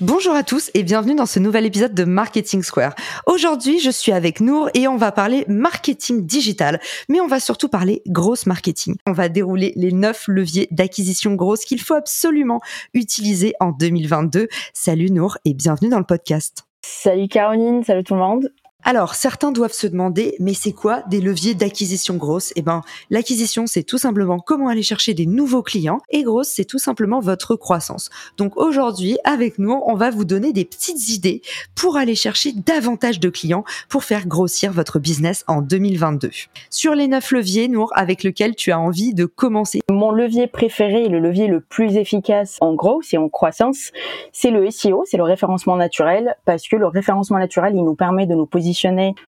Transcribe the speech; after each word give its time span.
Bonjour 0.00 0.34
à 0.34 0.42
tous 0.42 0.72
et 0.74 0.82
bienvenue 0.82 1.14
dans 1.14 1.24
ce 1.24 1.38
nouvel 1.38 1.66
épisode 1.66 1.94
de 1.94 2.02
Marketing 2.02 2.64
Square. 2.64 2.96
Aujourd'hui, 3.26 3.78
je 3.78 3.90
suis 3.90 4.10
avec 4.10 4.40
Nour 4.40 4.68
et 4.74 4.88
on 4.88 4.96
va 4.96 5.12
parler 5.12 5.44
marketing 5.46 6.26
digital, 6.26 6.80
mais 7.08 7.20
on 7.20 7.28
va 7.28 7.38
surtout 7.38 7.68
parler 7.68 8.02
grosse 8.08 8.46
marketing. 8.46 8.96
On 9.06 9.12
va 9.12 9.28
dérouler 9.28 9.72
les 9.76 9.92
neuf 9.92 10.24
leviers 10.26 10.66
d'acquisition 10.72 11.34
grosse 11.34 11.64
qu'il 11.64 11.80
faut 11.80 11.94
absolument 11.94 12.60
utiliser 12.92 13.54
en 13.60 13.70
2022. 13.70 14.48
Salut 14.72 15.12
Nour 15.12 15.38
et 15.44 15.54
bienvenue 15.54 15.90
dans 15.90 16.00
le 16.00 16.04
podcast. 16.04 16.64
Salut 16.84 17.28
Caroline, 17.28 17.84
salut 17.84 18.02
tout 18.02 18.14
le 18.14 18.20
monde. 18.20 18.50
Alors, 18.86 19.14
certains 19.14 19.50
doivent 19.50 19.72
se 19.72 19.86
demander, 19.86 20.36
mais 20.40 20.52
c'est 20.52 20.72
quoi 20.72 21.02
des 21.08 21.22
leviers 21.22 21.54
d'acquisition 21.54 22.16
grosse? 22.16 22.52
Eh 22.54 22.60
ben, 22.60 22.82
l'acquisition, 23.08 23.66
c'est 23.66 23.82
tout 23.82 23.96
simplement 23.96 24.38
comment 24.38 24.68
aller 24.68 24.82
chercher 24.82 25.14
des 25.14 25.24
nouveaux 25.24 25.62
clients, 25.62 26.02
et 26.10 26.22
grosse, 26.22 26.48
c'est 26.48 26.66
tout 26.66 26.78
simplement 26.78 27.18
votre 27.20 27.56
croissance. 27.56 28.10
Donc 28.36 28.58
aujourd'hui, 28.58 29.16
avec 29.24 29.58
nous, 29.58 29.80
on 29.86 29.94
va 29.94 30.10
vous 30.10 30.26
donner 30.26 30.52
des 30.52 30.66
petites 30.66 31.08
idées 31.08 31.40
pour 31.74 31.96
aller 31.96 32.14
chercher 32.14 32.52
davantage 32.52 33.20
de 33.20 33.30
clients 33.30 33.64
pour 33.88 34.04
faire 34.04 34.26
grossir 34.26 34.70
votre 34.70 34.98
business 34.98 35.44
en 35.46 35.62
2022. 35.62 36.28
Sur 36.68 36.94
les 36.94 37.08
neuf 37.08 37.30
leviers, 37.30 37.68
Nour, 37.68 37.90
avec 37.94 38.22
lesquels 38.22 38.54
tu 38.54 38.70
as 38.70 38.78
envie 38.78 39.14
de 39.14 39.24
commencer. 39.24 39.80
Mon 39.90 40.10
levier 40.10 40.46
préféré, 40.46 41.08
le 41.08 41.20
levier 41.20 41.46
le 41.46 41.60
plus 41.62 41.96
efficace 41.96 42.58
en 42.60 42.74
gros, 42.74 43.00
c'est 43.00 43.16
en 43.16 43.30
croissance, 43.30 43.92
c'est 44.32 44.50
le 44.50 44.70
SEO, 44.70 45.04
c'est 45.06 45.16
le 45.16 45.22
référencement 45.22 45.76
naturel, 45.76 46.36
parce 46.44 46.68
que 46.68 46.76
le 46.76 46.86
référencement 46.86 47.38
naturel, 47.38 47.72
il 47.74 47.82
nous 47.82 47.94
permet 47.94 48.26
de 48.26 48.34
nous 48.34 48.44
positionner 48.44 48.73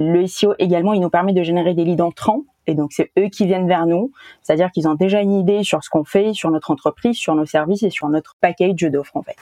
le 0.00 0.26
SEO 0.26 0.54
également, 0.58 0.92
il 0.92 1.00
nous 1.00 1.10
permet 1.10 1.32
de 1.32 1.42
générer 1.42 1.74
des 1.74 1.84
leads 1.84 2.02
entrants. 2.02 2.42
Et 2.66 2.74
donc, 2.74 2.92
c'est 2.92 3.12
eux 3.18 3.28
qui 3.28 3.46
viennent 3.46 3.68
vers 3.68 3.86
nous. 3.86 4.12
C'est-à-dire 4.42 4.70
qu'ils 4.70 4.88
ont 4.88 4.94
déjà 4.94 5.20
une 5.20 5.32
idée 5.32 5.62
sur 5.62 5.82
ce 5.84 5.90
qu'on 5.90 6.04
fait, 6.04 6.32
sur 6.34 6.50
notre 6.50 6.70
entreprise, 6.70 7.16
sur 7.16 7.34
nos 7.34 7.46
services 7.46 7.82
et 7.82 7.90
sur 7.90 8.08
notre 8.08 8.34
package 8.40 8.82
d'offres, 8.82 9.16
en 9.16 9.22
fait. 9.22 9.36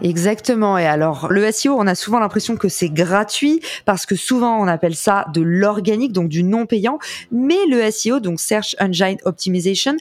Exactement. 0.00 0.78
Et 0.78 0.86
alors, 0.86 1.28
le 1.30 1.50
SEO, 1.50 1.74
on 1.76 1.86
a 1.86 1.94
souvent 1.94 2.20
l'impression 2.20 2.56
que 2.56 2.68
c'est 2.68 2.88
gratuit 2.88 3.60
parce 3.84 4.06
que 4.06 4.14
souvent 4.14 4.60
on 4.60 4.68
appelle 4.68 4.94
ça 4.94 5.26
de 5.34 5.40
l'organique, 5.40 6.12
donc 6.12 6.28
du 6.28 6.44
non 6.44 6.66
payant. 6.66 6.98
Mais 7.32 7.66
le 7.68 7.90
SEO, 7.90 8.20
donc 8.20 8.38
Search 8.38 8.76
Engine 8.80 9.16
Optimization, 9.24 9.96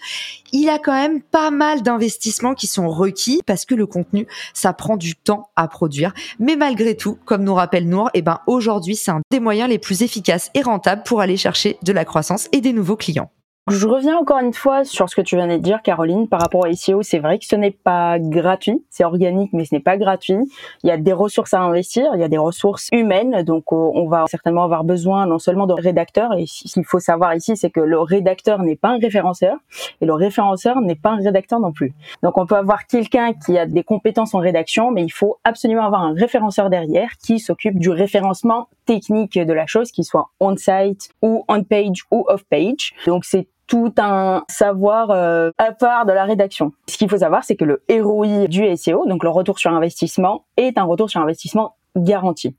il 0.52 0.70
a 0.70 0.78
quand 0.78 0.94
même 0.94 1.22
pas 1.22 1.52
mal 1.52 1.82
d'investissements 1.82 2.54
qui 2.54 2.68
sont 2.68 2.90
requis 2.90 3.42
parce 3.46 3.66
que 3.66 3.76
le 3.76 3.86
contenu, 3.86 4.28
ça 4.54 4.74
prend 4.74 4.98
du 4.98 5.16
temps 5.16 5.50
à 5.56 5.68
produire. 5.68 6.14
Mais 6.40 6.56
malgré 6.56 6.96
tout, 6.96 7.18
comme 7.26 7.44
nous 7.44 7.56
rappelle 7.56 7.88
Nour, 7.88 8.10
eh 8.14 8.22
ben 8.22 8.40
aujourd'hui, 8.46 8.96
c'est 8.96 9.12
un 9.12 9.22
des 9.32 9.40
moyens 9.40 9.70
les 9.70 9.80
plus 9.80 10.04
efficaces 10.04 10.52
et 10.54 10.62
rentables 10.62 11.04
pour 11.04 11.22
aller 11.22 11.38
chercher 11.38 11.78
de 11.82 11.92
la 11.92 12.06
croissance 12.06 12.50
et 12.52 12.62
des 12.62 12.74
nouveaux 12.74 12.98
clients. 12.98 13.32
Je 13.70 13.86
reviens 13.86 14.18
encore 14.18 14.40
une 14.40 14.54
fois 14.54 14.86
sur 14.86 15.10
ce 15.10 15.16
que 15.18 15.22
tu 15.22 15.36
viens 15.36 15.48
de 15.48 15.58
dire, 15.58 15.82
Caroline, 15.82 16.30
par 16.30 16.40
rapport 16.40 16.66
au 16.66 16.74
SEO. 16.74 17.02
C'est 17.02 17.20
vrai 17.20 17.38
que 17.38 17.46
ce 17.46 17.58
n'est 17.58 17.72
pas 17.72 18.18
gratuit, 18.18 18.82
c'est 18.90 19.04
organique, 19.04 19.52
mais 19.52 19.66
ce 19.66 19.76
n'est 19.76 19.82
pas 19.82 19.98
gratuit. 19.98 20.38
Il 20.84 20.88
y 20.88 20.92
a 20.92 20.96
des 20.96 21.12
ressources 21.12 21.54
à 21.54 21.60
investir, 21.60 22.10
il 22.14 22.22
y 22.22 22.24
a 22.24 22.30
des 22.30 22.38
ressources 22.38 22.88
humaines, 22.94 23.44
donc 23.44 23.66
euh, 23.74 23.76
on 23.76 24.08
va 24.08 24.24
certainement 24.28 24.64
avoir 24.64 24.86
besoin 24.86 25.28
non 25.28 25.38
seulement 25.38 25.68
de 25.68 25.74
rédacteurs, 25.74 26.32
et 26.38 26.46
ce 26.48 26.72
qu'il 26.76 26.86
faut 26.86 27.02
savoir 27.02 27.36
ici, 27.36 27.58
c'est 27.58 27.70
que 27.70 27.82
le 27.82 28.00
rédacteur 28.00 28.64
n'est 28.64 28.78
pas 28.78 28.88
un 28.88 29.00
référenceur, 29.00 29.58
et 30.00 30.06
le 30.06 30.14
référenceur 30.14 30.80
n'est 30.80 30.96
pas 30.96 31.10
un 31.10 31.18
rédacteur 31.18 31.60
non 31.60 31.74
plus. 31.74 31.94
Donc 32.24 32.38
on 32.38 32.46
peut 32.46 32.56
avoir 32.56 32.88
quelqu'un 32.88 33.34
qui 33.34 33.58
a 33.58 33.66
des 33.66 33.84
compétences 33.84 34.34
en 34.34 34.40
rédaction, 34.40 34.92
mais 34.92 35.04
il 35.04 35.12
faut 35.12 35.40
absolument 35.44 35.84
avoir 35.86 36.04
un 36.04 36.14
référenceur 36.14 36.70
derrière 36.70 37.10
qui 37.22 37.40
s'occupe 37.40 37.78
du 37.78 37.90
référencement 37.90 38.70
technique 38.86 39.38
de 39.38 39.52
la 39.52 39.68
chose, 39.68 39.92
qu'il 39.92 40.06
soit 40.06 40.30
on-site 40.40 41.10
ou 41.22 41.44
on-page 41.50 42.06
ou 42.12 42.24
off-page. 42.30 42.94
Donc 43.06 43.26
c'est 43.26 43.46
tout 43.68 43.94
un 43.98 44.44
savoir 44.50 45.12
euh, 45.12 45.52
à 45.58 45.72
part 45.72 46.06
de 46.06 46.14
la 46.14 46.24
rédaction. 46.24 46.72
Ce 46.88 46.98
qu'il 46.98 47.10
faut 47.10 47.18
savoir, 47.18 47.44
c'est 47.44 47.56
que 47.56 47.66
le 47.66 47.84
ROI 47.90 48.48
du 48.48 48.76
SEO, 48.76 49.06
donc 49.08 49.24
le 49.24 49.30
retour 49.30 49.60
sur 49.60 49.72
investissement, 49.72 50.46
est 50.56 50.78
un 50.78 50.84
retour 50.84 51.10
sur 51.10 51.22
investissement 51.22 51.76
garanti. 51.96 52.56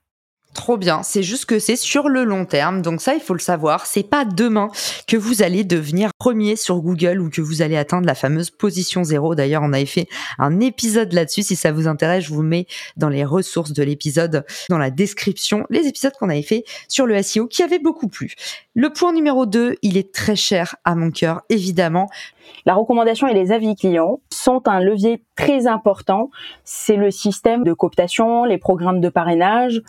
Trop 0.55 0.77
bien. 0.77 1.03
C'est 1.03 1.23
juste 1.23 1.45
que 1.45 1.59
c'est 1.59 1.77
sur 1.77 2.09
le 2.09 2.25
long 2.25 2.45
terme. 2.45 2.83
Donc 2.83 3.01
ça, 3.01 3.15
il 3.15 3.21
faut 3.21 3.35
le 3.35 3.39
savoir. 3.39 3.87
C'est 3.87 4.03
pas 4.03 4.25
demain 4.25 4.71
que 5.07 5.17
vous 5.17 5.43
allez 5.43 5.63
devenir 5.63 6.11
premier 6.19 6.57
sur 6.57 6.81
Google 6.81 7.21
ou 7.21 7.31
que 7.31 7.41
vous 7.41 7.63
allez 7.63 7.77
atteindre 7.77 8.07
la 8.07 8.15
fameuse 8.15 8.51
position 8.51 9.05
zéro. 9.05 9.35
D'ailleurs, 9.35 9.63
on 9.63 9.73
avait 9.73 9.87
fait 9.87 10.09
un 10.39 10.59
épisode 10.61 11.13
là-dessus. 11.13 11.43
Si 11.43 11.55
ça 11.55 11.71
vous 11.71 11.87
intéresse, 11.87 12.25
je 12.25 12.35
vous 12.35 12.43
mets 12.43 12.67
dans 12.97 13.09
les 13.09 13.25
ressources 13.25 13.73
de 13.73 13.83
l'épisode, 13.83 14.45
dans 14.69 14.79
la 14.79 14.91
description, 14.91 15.65
les 15.71 15.87
épisodes 15.87 16.15
qu'on 16.19 16.31
avait 16.31 16.43
fait 16.43 16.65
sur 16.89 17.07
le 17.07 17.23
SEO 17.23 17.47
qui 17.47 17.63
avaient 17.63 17.79
beaucoup 17.79 18.09
plu. 18.09 18.35
Le 18.75 18.91
point 18.91 19.13
numéro 19.13 19.45
2, 19.45 19.77
il 19.83 19.97
est 19.97 20.15
très 20.15 20.37
cher 20.37 20.77
à 20.85 20.95
mon 20.95 21.11
cœur, 21.11 21.43
évidemment. 21.51 22.09
La 22.65 22.75
recommandation 22.75 23.27
et 23.29 23.35
les 23.35 23.53
avis 23.53 23.77
clients 23.77 24.21
sont 24.33 24.63
un 24.67 24.81
levier 24.81 25.23
très 25.37 25.67
important. 25.67 26.31
C'est 26.65 26.97
le 26.97 27.11
système 27.11 27.65
de 27.65 27.73
cooptation, 27.73 28.45
les 28.45 28.59
programmes 28.59 29.01
de 29.01 29.09
parrainage. 29.09 29.83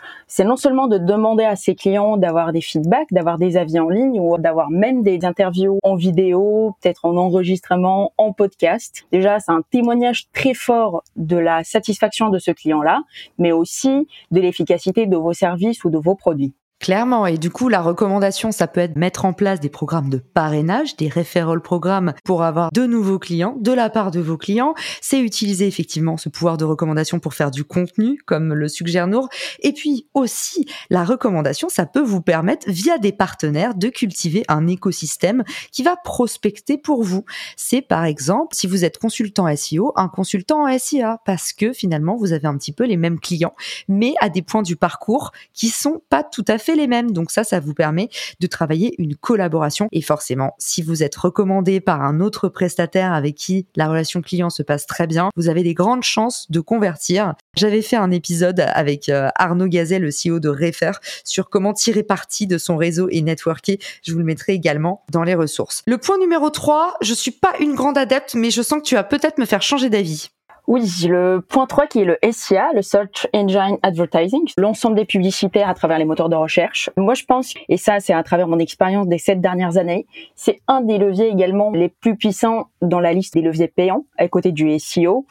Non 0.49 0.57
seulement 0.57 0.87
de 0.87 0.97
demander 0.97 1.43
à 1.43 1.55
ses 1.55 1.75
clients 1.75 2.17
d'avoir 2.17 2.51
des 2.51 2.61
feedbacks, 2.61 3.09
d'avoir 3.11 3.37
des 3.37 3.55
avis 3.55 3.79
en 3.79 3.87
ligne 3.87 4.19
ou 4.19 4.35
d'avoir 4.39 4.71
même 4.71 5.03
des 5.03 5.23
interviews 5.23 5.77
en 5.83 5.95
vidéo, 5.95 6.75
peut-être 6.81 7.05
en 7.05 7.15
enregistrement, 7.17 8.13
en 8.17 8.33
podcast. 8.33 9.05
Déjà, 9.11 9.39
c'est 9.39 9.51
un 9.51 9.61
témoignage 9.69 10.27
très 10.33 10.55
fort 10.55 11.03
de 11.15 11.37
la 11.37 11.63
satisfaction 11.63 12.29
de 12.29 12.39
ce 12.39 12.49
client-là, 12.49 13.03
mais 13.37 13.51
aussi 13.51 14.07
de 14.31 14.41
l'efficacité 14.41 15.05
de 15.05 15.17
vos 15.17 15.33
services 15.33 15.83
ou 15.83 15.91
de 15.91 15.99
vos 15.99 16.15
produits. 16.15 16.55
Clairement, 16.79 17.27
et 17.27 17.37
du 17.37 17.49
coup, 17.49 17.67
la 17.67 17.81
recommandation, 17.81 18.53
ça 18.53 18.65
peut 18.65 18.79
être 18.79 18.95
mettre 18.95 19.25
en 19.25 19.33
place 19.33 19.59
des 19.59 19.67
programmes 19.67 20.09
de 20.09 20.17
parrainage, 20.17 20.95
des 20.95 21.09
referral 21.09 21.61
programmes 21.61 22.13
pour 22.23 22.41
avoir 22.41 22.71
de 22.71 22.85
nouveaux 22.85 23.19
clients 23.19 23.57
de 23.59 23.73
la 23.73 23.89
part 23.89 24.11
de 24.11 24.21
vos 24.21 24.37
clients. 24.37 24.73
C'est 25.01 25.19
utiliser 25.19 25.67
effectivement 25.67 26.15
ce 26.15 26.29
pouvoir 26.29 26.55
de 26.55 26.63
recommandation 26.63 27.19
pour 27.19 27.33
faire 27.33 27.51
du 27.51 27.65
contenu, 27.65 28.17
comme 28.25 28.53
le 28.53 28.69
suggère 28.69 29.07
Nour. 29.07 29.27
Et 29.59 29.73
puis 29.73 30.07
aussi, 30.13 30.67
la 30.89 31.03
recommandation, 31.03 31.67
ça 31.67 31.85
peut 31.85 32.01
vous 32.01 32.21
permettre, 32.21 32.65
via 32.69 32.97
des 32.97 33.11
partenaires, 33.11 33.75
de 33.75 33.89
cultiver 33.89 34.45
un 34.47 34.65
écosystème 34.65 35.43
qui 35.73 35.83
va 35.83 35.97
prospecter 35.97 36.77
pour 36.77 37.03
vous. 37.03 37.25
C'est 37.57 37.81
par 37.81 38.05
exemple, 38.05 38.55
si 38.55 38.67
vous 38.67 38.85
êtes 38.85 38.99
consultant 38.99 39.53
SEO, 39.53 39.91
un 39.97 40.07
consultant 40.07 40.65
en 40.65 40.79
SIA, 40.79 41.19
parce 41.25 41.51
que 41.51 41.73
finalement, 41.73 42.15
vous 42.15 42.31
avez 42.31 42.47
un 42.47 42.57
petit 42.57 42.71
peu 42.71 42.85
les 42.85 42.97
mêmes 42.97 43.19
clients, 43.19 43.53
mais 43.89 44.13
à 44.21 44.29
des 44.29 44.41
points 44.41 44.63
du 44.63 44.77
parcours 44.77 45.33
qui 45.53 45.67
sont 45.67 46.01
pas 46.09 46.23
tout 46.23 46.45
à 46.47 46.57
fait 46.57 46.68
les 46.75 46.87
mêmes. 46.87 47.11
Donc 47.11 47.31
ça, 47.31 47.43
ça 47.43 47.59
vous 47.59 47.73
permet 47.73 48.09
de 48.39 48.47
travailler 48.47 48.95
une 48.97 49.15
collaboration. 49.15 49.87
Et 49.91 50.01
forcément, 50.01 50.55
si 50.57 50.81
vous 50.81 51.03
êtes 51.03 51.15
recommandé 51.15 51.79
par 51.79 52.01
un 52.01 52.19
autre 52.19 52.49
prestataire 52.49 53.13
avec 53.13 53.35
qui 53.35 53.67
la 53.75 53.87
relation 53.87 54.21
client 54.21 54.49
se 54.49 54.63
passe 54.63 54.85
très 54.85 55.07
bien, 55.07 55.29
vous 55.35 55.49
avez 55.49 55.63
des 55.63 55.73
grandes 55.73 56.03
chances 56.03 56.45
de 56.49 56.59
convertir. 56.59 57.33
J'avais 57.55 57.81
fait 57.81 57.95
un 57.95 58.11
épisode 58.11 58.59
avec 58.59 59.09
euh, 59.09 59.29
Arnaud 59.35 59.67
Gazet, 59.67 59.99
le 59.99 60.09
CEO 60.09 60.39
de 60.39 60.49
Refer, 60.49 60.91
sur 61.23 61.49
comment 61.49 61.73
tirer 61.73 62.03
parti 62.03 62.47
de 62.47 62.57
son 62.57 62.77
réseau 62.77 63.07
et 63.09 63.21
networker. 63.21 63.79
Je 64.03 64.13
vous 64.13 64.19
le 64.19 64.25
mettrai 64.25 64.53
également 64.53 65.03
dans 65.11 65.23
les 65.23 65.35
ressources. 65.35 65.83
Le 65.87 65.97
point 65.97 66.17
numéro 66.17 66.49
3, 66.49 66.97
je 67.01 67.13
suis 67.13 67.31
pas 67.31 67.53
une 67.59 67.75
grande 67.75 67.97
adepte, 67.97 68.35
mais 68.35 68.51
je 68.51 68.61
sens 68.61 68.79
que 68.79 68.85
tu 68.85 68.95
vas 68.95 69.03
peut-être 69.03 69.37
me 69.37 69.45
faire 69.45 69.61
changer 69.61 69.89
d'avis. 69.89 70.29
Oui, 70.69 70.83
le 71.07 71.39
point 71.39 71.65
3 71.65 71.87
qui 71.87 72.01
est 72.01 72.05
le 72.05 72.19
SIA, 72.31 72.69
le 72.75 72.83
Search 72.83 73.25
Engine 73.33 73.79
Advertising, 73.81 74.51
l'ensemble 74.55 74.95
des 74.95 75.05
publicités 75.05 75.63
à 75.63 75.73
travers 75.73 75.97
les 75.97 76.05
moteurs 76.05 76.29
de 76.29 76.35
recherche. 76.35 76.91
Moi, 76.95 77.15
je 77.15 77.23
pense, 77.23 77.55
et 77.69 77.77
ça 77.77 77.99
c'est 77.99 78.13
à 78.13 78.21
travers 78.21 78.47
mon 78.47 78.59
expérience 78.59 79.07
des 79.07 79.17
sept 79.17 79.41
dernières 79.41 79.77
années, 79.77 80.05
c'est 80.35 80.59
un 80.67 80.81
des 80.81 80.99
leviers 80.99 81.27
également 81.27 81.71
les 81.71 81.89
plus 81.89 82.15
puissants 82.15 82.67
dans 82.83 82.99
la 82.99 83.13
liste 83.13 83.33
des 83.33 83.41
leviers 83.41 83.67
payants 83.67 84.05
à 84.19 84.27
côté 84.27 84.51
du 84.51 84.77
SEO. 84.77 85.25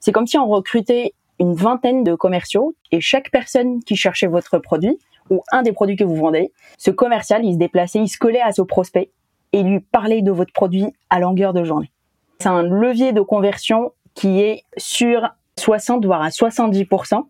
C'est 0.00 0.12
comme 0.12 0.26
si 0.26 0.36
on 0.36 0.46
recrutait 0.46 1.14
une 1.40 1.54
vingtaine 1.54 2.04
de 2.04 2.14
commerciaux 2.14 2.74
et 2.92 3.00
chaque 3.00 3.30
personne 3.30 3.82
qui 3.84 3.96
cherchait 3.96 4.26
votre 4.26 4.58
produit 4.58 4.98
ou 5.30 5.42
un 5.50 5.62
des 5.62 5.72
produits 5.72 5.96
que 5.96 6.04
vous 6.04 6.16
vendez, 6.16 6.52
ce 6.76 6.90
commercial, 6.90 7.42
il 7.42 7.54
se 7.54 7.58
déplaçait, 7.58 8.00
il 8.00 8.08
se 8.08 8.18
collait 8.18 8.42
à 8.42 8.52
ce 8.52 8.60
prospect 8.60 9.10
et 9.54 9.62
lui 9.62 9.80
parlait 9.80 10.20
de 10.20 10.30
votre 10.30 10.52
produit 10.52 10.92
à 11.08 11.20
longueur 11.20 11.54
de 11.54 11.64
journée. 11.64 11.90
C'est 12.38 12.48
un 12.48 12.62
levier 12.62 13.14
de 13.14 13.22
conversion 13.22 13.92
qui 14.14 14.40
est 14.40 14.64
sur 14.76 15.28
60 15.58 16.04
voire 16.04 16.22
à 16.22 16.28
70% 16.28 17.22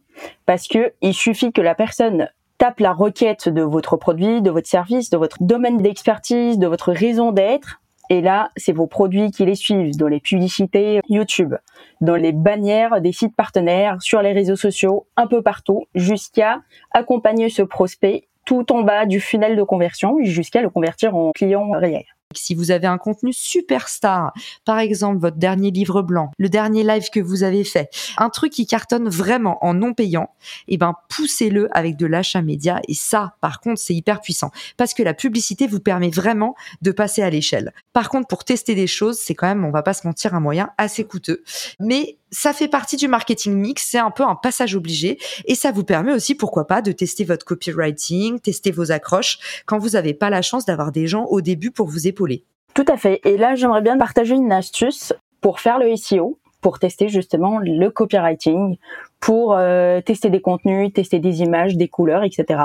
parce 0.47 0.69
que 0.69 0.93
il 1.03 1.15
suffit 1.15 1.53
que 1.53 1.61
la 1.61 1.75
personne 1.75 2.29
tape 2.59 2.81
la 2.81 2.93
requête 2.93 3.49
de 3.49 3.63
votre 3.63 3.97
produit, 3.97 4.41
de 4.41 4.51
votre 4.51 4.69
service, 4.69 5.11
de 5.11 5.17
votre 5.17 5.39
domaine 5.41 5.79
d'expertise, 5.79 6.59
de 6.59 6.67
votre 6.67 6.93
raison 6.93 7.33
d'être 7.33 7.81
et 8.11 8.21
là, 8.21 8.51
c'est 8.57 8.73
vos 8.73 8.87
produits 8.87 9.31
qui 9.31 9.47
les 9.47 9.55
suivent 9.55 9.97
dans 9.97 10.09
les 10.09 10.21
publicités 10.21 11.01
YouTube, 11.09 11.55
dans 12.01 12.17
les 12.17 12.33
bannières 12.33 13.01
des 13.01 13.13
sites 13.13 13.35
partenaires, 13.35 14.01
sur 14.03 14.21
les 14.21 14.33
réseaux 14.33 14.57
sociaux, 14.57 15.07
un 15.17 15.27
peu 15.27 15.43
partout, 15.43 15.87
jusqu'à 15.95 16.61
accompagner 16.93 17.49
ce 17.49 17.63
prospect 17.63 18.29
tout 18.45 18.71
en 18.73 18.83
bas 18.83 19.07
du 19.07 19.21
funnel 19.21 19.57
de 19.57 19.63
conversion 19.63 20.19
jusqu'à 20.23 20.61
le 20.61 20.69
convertir 20.69 21.17
en 21.17 21.33
client 21.33 21.71
réel. 21.71 22.05
Si 22.35 22.55
vous 22.55 22.71
avez 22.71 22.87
un 22.87 22.99
contenu 22.99 23.33
superstar, 23.33 24.33
par 24.65 24.79
exemple 24.79 25.19
votre 25.19 25.37
dernier 25.37 25.71
livre 25.71 26.03
blanc, 26.03 26.31
le 26.39 26.49
dernier 26.49 26.83
live 26.83 27.09
que 27.13 27.21
vous 27.21 27.43
avez 27.43 27.65
fait, 27.65 27.91
un 28.19 28.31
truc 28.31 28.53
qui 28.53 28.67
cartonne 28.67 29.09
vraiment 29.09 29.65
en 29.65 29.75
non 29.75 29.95
payant, 29.95 30.31
eh 30.69 30.77
ben 30.77 30.95
poussez-le 31.09 31.69
avec 31.77 31.97
de 31.97 32.07
l'achat 32.07 32.43
média 32.43 32.81
et 32.89 32.95
ça 32.95 33.37
par 33.41 33.61
contre 33.61 33.81
c'est 33.81 33.95
hyper 33.95 34.21
puissant 34.21 34.51
parce 34.77 34.95
que 34.95 35.03
la 35.03 35.15
publicité 35.15 35.67
vous 35.67 35.81
permet 35.81 36.11
vraiment 36.11 36.55
de 36.83 36.91
passer 36.91 37.23
à 37.23 37.31
l'échelle. 37.31 37.73
Par 37.93 38.09
contre 38.09 38.27
pour 38.27 38.45
tester 38.45 38.75
des 38.75 38.87
choses, 38.87 39.19
c'est 39.19 39.35
quand 39.35 39.47
même 39.47 39.65
on 39.65 39.71
va 39.71 39.83
pas 39.83 39.95
se 39.95 40.07
mentir 40.07 40.35
un 40.35 40.41
moyen 40.41 40.71
assez 40.79 41.05
coûteux. 41.05 41.43
Mais 41.79 42.19
ça 42.31 42.53
fait 42.53 42.69
partie 42.69 42.97
du 42.97 43.09
marketing 43.09 43.55
mix, 43.55 43.87
c'est 43.91 43.99
un 43.99 44.11
peu 44.11 44.23
un 44.23 44.35
passage 44.35 44.75
obligé 44.75 45.19
et 45.47 45.55
ça 45.55 45.73
vous 45.73 45.85
permet 45.85 46.13
aussi, 46.13 46.35
pourquoi 46.35 46.67
pas, 46.67 46.83
de 46.83 46.93
tester 46.93 47.25
votre 47.25 47.45
copywriting, 47.45 48.41
tester 48.41 48.71
vos 48.71 48.91
accroches 48.91 49.63
quand 49.67 49.79
vous 49.79 49.91
n'avez 49.91 50.15
pas 50.15 50.31
la 50.31 50.43
chance 50.43 50.65
d'avoir 50.65 50.93
des 50.93 51.07
gens 51.07 51.25
au 51.27 51.41
début 51.41 51.71
pour 51.71 51.89
vous 51.89 52.09
épauler. 52.09 52.45
Tout 52.75 52.85
à 52.89 52.97
fait. 52.97 53.21
Et 53.25 53.37
là, 53.37 53.55
j'aimerais 53.55 53.83
bien 53.83 53.97
partager 53.97 54.35
une 54.35 54.51
astuce 54.51 55.13
pour 55.41 55.61
faire 55.61 55.79
le 55.79 55.95
SEO, 55.95 56.39
pour 56.61 56.79
tester 56.79 57.09
justement 57.09 57.59
le 57.59 57.89
copywriting, 57.91 58.79
pour 59.21 59.55
euh, 59.55 60.01
tester 60.01 60.31
des 60.31 60.41
contenus, 60.41 60.93
tester 60.93 61.19
des 61.19 61.43
images, 61.43 61.77
des 61.77 61.89
couleurs, 61.89 62.25
etc. 62.25 62.61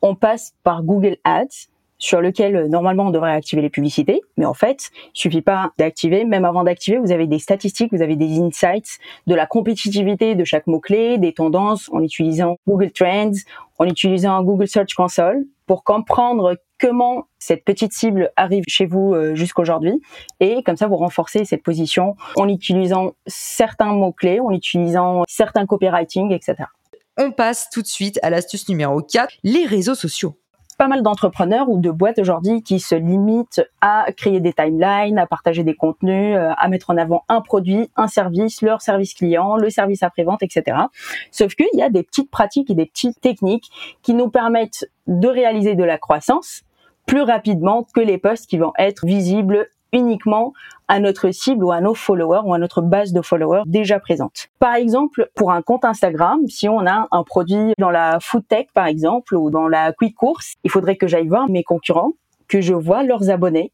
On 0.00 0.14
passe 0.14 0.54
par 0.62 0.84
Google 0.84 1.16
Ads 1.24 1.68
sur 2.02 2.20
lequel 2.20 2.56
euh, 2.56 2.68
normalement 2.68 3.04
on 3.04 3.10
devrait 3.10 3.30
activer 3.30 3.62
les 3.62 3.70
publicités, 3.70 4.20
mais 4.36 4.44
en 4.44 4.54
fait, 4.54 4.90
il 5.14 5.18
suffit 5.20 5.40
pas 5.40 5.70
d'activer. 5.78 6.24
Même 6.24 6.44
avant 6.44 6.64
d'activer, 6.64 6.98
vous 6.98 7.12
avez 7.12 7.28
des 7.28 7.38
statistiques, 7.38 7.92
vous 7.92 8.02
avez 8.02 8.16
des 8.16 8.40
insights 8.40 8.98
de 9.28 9.34
la 9.36 9.46
compétitivité 9.46 10.34
de 10.34 10.44
chaque 10.44 10.66
mot 10.66 10.80
clé, 10.80 11.16
des 11.18 11.32
tendances 11.32 11.88
en 11.92 12.02
utilisant 12.02 12.56
Google 12.66 12.90
Trends, 12.90 13.30
en 13.78 13.84
utilisant 13.84 14.42
Google 14.42 14.66
Search 14.66 14.94
Console 14.94 15.44
pour 15.66 15.84
comprendre 15.84 16.56
comment 16.80 17.28
cette 17.38 17.64
petite 17.64 17.92
cible 17.92 18.32
arrive 18.34 18.64
chez 18.66 18.86
vous 18.86 19.14
euh, 19.14 19.36
jusqu'aujourd'hui 19.36 20.02
et 20.40 20.64
comme 20.64 20.76
ça 20.76 20.88
vous 20.88 20.96
renforcez 20.96 21.44
cette 21.44 21.62
position 21.62 22.16
en 22.34 22.48
utilisant 22.48 23.12
certains 23.28 23.92
mots 23.92 24.12
clés, 24.12 24.40
en 24.40 24.50
utilisant 24.50 25.22
certains 25.28 25.66
copywriting, 25.66 26.32
etc. 26.32 26.64
On 27.16 27.30
passe 27.30 27.70
tout 27.70 27.82
de 27.82 27.86
suite 27.86 28.18
à 28.22 28.30
l'astuce 28.30 28.68
numéro 28.68 29.00
4, 29.02 29.34
les 29.44 29.66
réseaux 29.66 29.94
sociaux 29.94 30.34
pas 30.82 30.88
mal 30.88 31.04
d'entrepreneurs 31.04 31.68
ou 31.68 31.78
de 31.78 31.92
boîtes 31.92 32.18
aujourd'hui 32.18 32.60
qui 32.64 32.80
se 32.80 32.96
limitent 32.96 33.62
à 33.80 34.06
créer 34.16 34.40
des 34.40 34.52
timelines, 34.52 35.16
à 35.16 35.28
partager 35.28 35.62
des 35.62 35.76
contenus, 35.76 36.36
euh, 36.36 36.50
à 36.58 36.66
mettre 36.66 36.90
en 36.90 36.96
avant 36.96 37.22
un 37.28 37.40
produit, 37.40 37.88
un 37.94 38.08
service, 38.08 38.62
leur 38.62 38.82
service 38.82 39.14
client, 39.14 39.54
le 39.54 39.70
service 39.70 40.02
après-vente, 40.02 40.42
etc. 40.42 40.76
Sauf 41.30 41.54
qu'il 41.54 41.68
y 41.74 41.82
a 41.82 41.88
des 41.88 42.02
petites 42.02 42.32
pratiques 42.32 42.68
et 42.68 42.74
des 42.74 42.86
petites 42.86 43.20
techniques 43.20 43.70
qui 44.02 44.12
nous 44.12 44.28
permettent 44.28 44.90
de 45.06 45.28
réaliser 45.28 45.76
de 45.76 45.84
la 45.84 45.98
croissance 45.98 46.62
plus 47.06 47.22
rapidement 47.22 47.86
que 47.94 48.00
les 48.00 48.18
posts 48.18 48.50
qui 48.50 48.58
vont 48.58 48.72
être 48.76 49.06
visibles 49.06 49.68
uniquement 49.92 50.52
à 50.88 51.00
notre 51.00 51.30
cible 51.30 51.64
ou 51.64 51.72
à 51.72 51.80
nos 51.80 51.94
followers 51.94 52.42
ou 52.44 52.54
à 52.54 52.58
notre 52.58 52.82
base 52.82 53.12
de 53.12 53.22
followers 53.22 53.62
déjà 53.66 54.00
présente. 54.00 54.48
Par 54.58 54.74
exemple, 54.74 55.30
pour 55.34 55.52
un 55.52 55.62
compte 55.62 55.84
Instagram, 55.84 56.40
si 56.48 56.68
on 56.68 56.86
a 56.86 57.08
un 57.10 57.22
produit 57.22 57.72
dans 57.78 57.90
la 57.90 58.18
food 58.20 58.46
tech 58.46 58.66
par 58.74 58.86
exemple 58.86 59.34
ou 59.34 59.50
dans 59.50 59.68
la 59.68 59.92
quick 59.92 60.14
course, 60.14 60.54
il 60.64 60.70
faudrait 60.70 60.96
que 60.96 61.06
j'aille 61.06 61.28
voir 61.28 61.48
mes 61.48 61.62
concurrents, 61.62 62.12
que 62.48 62.60
je 62.60 62.74
vois 62.74 63.02
leurs 63.02 63.30
abonnés 63.30 63.72